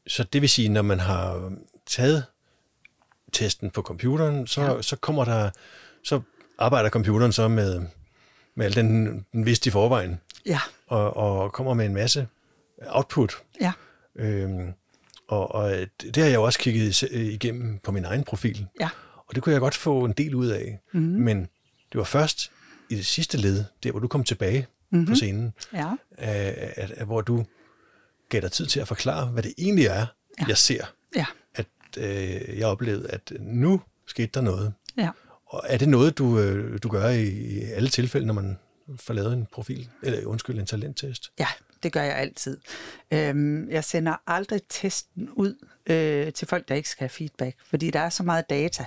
så 0.06 0.24
det 0.24 0.40
vil 0.40 0.50
sige, 0.50 0.68
når 0.68 0.82
man 0.82 1.00
har 1.00 1.52
taget 1.86 2.24
testen 3.32 3.70
på 3.70 3.82
computeren, 3.82 4.46
så, 4.46 4.62
ja. 4.62 4.82
så 4.82 4.96
kommer 4.96 5.24
der, 5.24 5.50
så 6.04 6.20
arbejder 6.58 6.90
computeren 6.90 7.32
så 7.32 7.48
med, 7.48 7.82
med 8.54 8.66
al 8.66 8.74
den, 8.74 9.06
den 9.32 9.46
vidste 9.46 9.68
i 9.68 9.70
forvejen. 9.70 10.20
Ja. 10.46 10.60
Og, 10.86 11.16
og 11.16 11.52
kommer 11.52 11.74
med 11.74 11.86
en 11.86 11.94
masse 11.94 12.28
output. 12.86 13.34
Ja. 13.60 13.72
Øhm, 14.16 14.72
og, 15.28 15.54
og 15.54 15.70
det 16.00 16.16
har 16.16 16.24
jeg 16.24 16.34
jo 16.34 16.42
også 16.42 16.58
kigget 16.58 17.02
igennem 17.12 17.78
på 17.78 17.92
min 17.92 18.04
egen 18.04 18.24
profil. 18.24 18.66
Ja. 18.80 18.88
Og 19.16 19.34
det 19.34 19.42
kunne 19.42 19.52
jeg 19.52 19.60
godt 19.60 19.74
få 19.74 20.04
en 20.04 20.12
del 20.12 20.34
ud 20.34 20.46
af. 20.46 20.80
Mm-hmm. 20.92 21.22
Men 21.22 21.40
det 21.92 21.98
var 21.98 22.04
først 22.04 22.50
i 22.90 22.94
det 22.94 23.06
sidste 23.06 23.38
led, 23.38 23.64
der 23.82 23.90
hvor 23.90 24.00
du 24.00 24.08
kom 24.08 24.24
tilbage 24.24 24.66
mm-hmm. 24.90 25.06
på 25.06 25.14
scenen, 25.14 25.52
ja. 25.72 25.90
at, 26.18 26.54
at, 26.54 26.90
at, 26.90 27.06
hvor 27.06 27.20
du 27.20 27.44
gav 28.32 28.40
dig 28.40 28.52
tid 28.52 28.66
til 28.66 28.80
at 28.80 28.88
forklare, 28.88 29.26
hvad 29.26 29.42
det 29.42 29.54
egentlig 29.58 29.86
er, 29.86 30.06
ja. 30.40 30.44
jeg 30.48 30.58
ser. 30.58 30.84
Ja. 31.16 31.26
At 31.54 31.66
øh, 31.98 32.58
jeg 32.58 32.66
oplevede, 32.66 33.10
at 33.10 33.32
nu 33.40 33.80
skete 34.06 34.30
der 34.34 34.40
noget. 34.40 34.72
Ja. 34.96 35.10
Og 35.46 35.62
er 35.66 35.78
det 35.78 35.88
noget, 35.88 36.18
du, 36.18 36.38
øh, 36.38 36.78
du 36.82 36.88
gør 36.88 37.08
i, 37.08 37.28
i 37.28 37.62
alle 37.62 37.88
tilfælde, 37.88 38.26
når 38.26 38.34
man 38.34 38.58
får 38.96 39.14
lavet 39.14 39.32
en 39.32 39.46
profil, 39.52 39.88
eller 40.02 40.26
undskyld, 40.26 40.58
en 40.58 40.66
talenttest? 40.66 41.32
Ja, 41.38 41.46
det 41.82 41.92
gør 41.92 42.02
jeg 42.02 42.16
altid. 42.16 42.58
Øhm, 43.12 43.70
jeg 43.70 43.84
sender 43.84 44.16
aldrig 44.26 44.60
testen 44.68 45.28
ud 45.30 45.54
øh, 45.86 46.32
til 46.32 46.48
folk, 46.48 46.68
der 46.68 46.74
ikke 46.74 46.88
skal 46.88 47.02
have 47.04 47.08
feedback, 47.08 47.56
fordi 47.66 47.90
der 47.90 48.00
er 48.00 48.08
så 48.08 48.22
meget 48.22 48.50
data, 48.50 48.84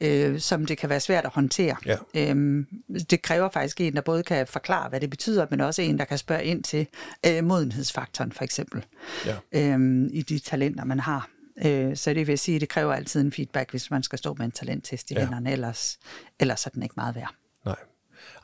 øh, 0.00 0.40
som 0.40 0.66
det 0.66 0.78
kan 0.78 0.88
være 0.88 1.00
svært 1.00 1.24
at 1.24 1.30
håndtere. 1.30 1.76
Ja. 1.86 1.96
Øhm, 2.14 2.66
det 3.10 3.22
kræver 3.22 3.48
faktisk 3.48 3.80
en, 3.80 3.94
der 3.94 4.00
både 4.00 4.22
kan 4.22 4.46
forklare, 4.46 4.88
hvad 4.88 5.00
det 5.00 5.10
betyder, 5.10 5.46
men 5.50 5.60
også 5.60 5.82
en, 5.82 5.98
der 5.98 6.04
kan 6.04 6.18
spørge 6.18 6.44
ind 6.44 6.64
til 6.64 6.86
øh, 7.26 7.44
modenhedsfaktoren, 7.44 8.32
for 8.32 8.44
eksempel, 8.44 8.84
ja. 9.26 9.36
øhm, 9.52 10.10
i 10.12 10.22
de 10.22 10.38
talenter, 10.38 10.84
man 10.84 11.00
har. 11.00 11.28
Øh, 11.64 11.96
så 11.96 12.14
det 12.14 12.26
vil 12.26 12.38
sige, 12.38 12.54
at 12.54 12.60
det 12.60 12.68
kræver 12.68 12.92
altid 12.92 13.20
en 13.20 13.32
feedback, 13.32 13.70
hvis 13.70 13.90
man 13.90 14.02
skal 14.02 14.18
stå 14.18 14.34
med 14.34 14.46
en 14.46 14.52
talenttest 14.52 15.10
i 15.10 15.14
ja. 15.14 15.20
hænderne, 15.20 15.52
ellers, 15.52 15.98
ellers 16.40 16.66
er 16.66 16.70
den 16.70 16.82
ikke 16.82 16.94
meget 16.96 17.14
værd. 17.14 17.34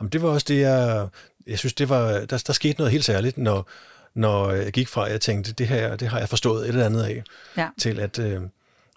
Jamen, 0.00 0.10
det 0.10 0.22
var 0.22 0.28
også 0.28 0.44
det, 0.48 0.60
jeg, 0.60 1.08
jeg 1.46 1.58
synes, 1.58 1.72
det 1.72 1.88
var, 1.88 2.12
der, 2.12 2.42
der 2.46 2.52
skete 2.52 2.78
noget 2.78 2.92
helt 2.92 3.04
særligt, 3.04 3.38
når, 3.38 3.68
når 4.14 4.50
jeg 4.50 4.72
gik 4.72 4.88
fra, 4.88 5.06
at 5.06 5.12
jeg 5.12 5.20
tænkte, 5.20 5.52
det 5.52 5.68
her, 5.68 5.96
det 5.96 6.08
har 6.08 6.18
jeg 6.18 6.28
forstået 6.28 6.62
et 6.62 6.68
eller 6.68 6.86
andet 6.86 7.02
af, 7.02 7.22
ja. 7.56 7.68
til 7.78 8.00
at 8.00 8.18
øh, 8.18 8.42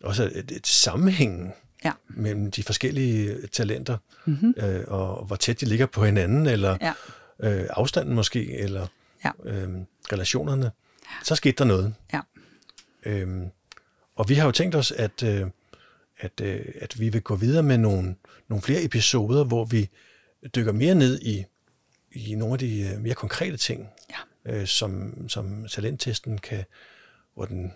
også 0.03 0.31
et, 0.35 0.51
et 0.51 0.67
sammenhæng 0.67 1.53
ja. 1.85 1.91
mellem 2.09 2.51
de 2.51 2.63
forskellige 2.63 3.47
talenter, 3.47 3.97
mm-hmm. 4.25 4.53
øh, 4.57 4.83
og 4.87 5.25
hvor 5.25 5.35
tæt 5.35 5.61
de 5.61 5.65
ligger 5.65 5.85
på 5.85 6.05
hinanden, 6.05 6.45
eller 6.45 6.77
ja. 6.81 6.93
øh, 7.39 7.67
afstanden 7.69 8.15
måske, 8.15 8.57
eller 8.57 8.87
ja. 9.25 9.31
øh, 9.43 9.69
relationerne, 10.11 10.65
ja. 10.65 11.23
så 11.23 11.35
skete 11.35 11.55
der 11.57 11.65
noget. 11.65 11.93
Ja. 12.13 12.19
Øhm, 13.05 13.47
og 14.15 14.29
vi 14.29 14.35
har 14.35 14.45
jo 14.45 14.51
tænkt 14.51 14.75
os, 14.75 14.91
at, 14.91 15.23
øh, 15.23 15.47
at, 16.19 16.41
øh, 16.41 16.65
at 16.81 16.99
vi 16.99 17.09
vil 17.09 17.21
gå 17.21 17.35
videre 17.35 17.63
med 17.63 17.77
nogle, 17.77 18.15
nogle 18.47 18.61
flere 18.61 18.83
episoder, 18.83 19.43
hvor 19.43 19.65
vi 19.65 19.89
dykker 20.55 20.71
mere 20.71 20.95
ned 20.95 21.21
i, 21.21 21.45
i 22.11 22.35
nogle 22.35 22.53
af 22.53 22.59
de 22.59 22.81
øh, 22.81 23.01
mere 23.01 23.15
konkrete 23.15 23.57
ting, 23.57 23.87
ja. 24.09 24.53
øh, 24.53 24.67
som, 24.67 25.13
som 25.29 25.67
talenttesten 25.67 26.37
kan, 26.37 26.63
hvor 27.33 27.45
den 27.45 27.73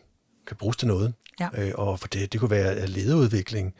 kan 0.47 0.57
bruges 0.57 0.77
til 0.77 0.87
noget. 0.87 1.13
Ja. 1.39 1.49
Øh, 1.57 1.71
og 1.75 1.99
for 1.99 2.07
det, 2.07 2.33
det 2.33 2.39
kunne 2.39 2.51
være 2.51 2.87
lederudvikling, 2.87 3.75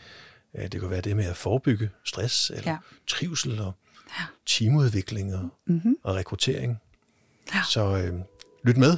øh, 0.56 0.68
det 0.72 0.82
kunne 0.82 0.92
være 0.92 1.02
det 1.02 1.16
med 1.16 1.26
at 1.26 1.36
forebygge 1.36 1.90
stress, 2.04 2.50
eller 2.50 2.72
ja. 2.72 2.78
trivsel, 3.08 3.60
og 3.60 3.74
ja. 4.20 4.26
teamudvikling 4.46 5.36
og, 5.36 5.50
mm-hmm. 5.66 5.98
og 6.04 6.16
rekruttering. 6.16 6.78
Ja. 7.54 7.62
Så 7.70 7.98
øh, 7.98 8.20
lyt 8.64 8.78
med. 8.78 8.98